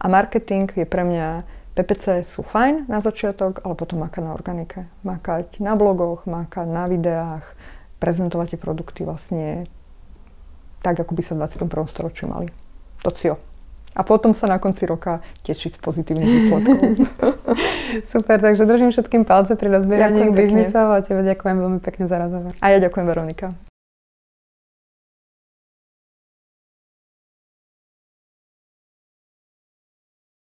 A 0.00 0.08
marketing 0.08 0.72
je 0.72 0.88
pre 0.88 1.04
mňa 1.04 1.44
PPC 1.72 2.28
sú 2.28 2.44
fajn 2.44 2.84
na 2.84 3.00
začiatok, 3.00 3.64
ale 3.64 3.72
potom 3.72 4.04
makať 4.04 4.22
na 4.22 4.36
organike. 4.36 4.84
Makať 5.08 5.56
na 5.64 5.72
blogoch, 5.72 6.28
makať 6.28 6.68
na 6.68 6.84
videách, 6.84 7.48
prezentovať 7.96 8.56
tie 8.56 8.60
produkty 8.60 9.00
vlastne 9.08 9.64
tak, 10.84 11.00
ako 11.00 11.16
by 11.16 11.22
sa 11.24 11.32
v 11.38 11.46
21. 11.46 11.88
storočí 11.88 12.28
mali. 12.28 12.52
To 13.06 13.10
cio. 13.14 13.40
A 13.92 14.04
potom 14.04 14.32
sa 14.32 14.48
na 14.48 14.56
konci 14.56 14.88
roka 14.88 15.20
tešiť 15.44 15.76
z 15.76 15.80
pozitívnych 15.80 16.28
výsledkov. 16.28 16.80
Super, 18.12 18.40
takže 18.40 18.64
držím 18.64 18.90
všetkým 18.92 19.24
palce 19.28 19.52
pri 19.56 19.68
rozbieraní 19.68 20.32
biznisov 20.32 20.96
a 20.96 21.04
tebe 21.04 21.24
ďakujem 21.24 21.56
veľmi 21.60 21.80
pekne 21.80 22.04
za 22.08 22.16
rozhovor. 22.16 22.52
A 22.60 22.66
ja 22.72 22.78
ďakujem 22.80 23.06
Veronika. 23.08 23.52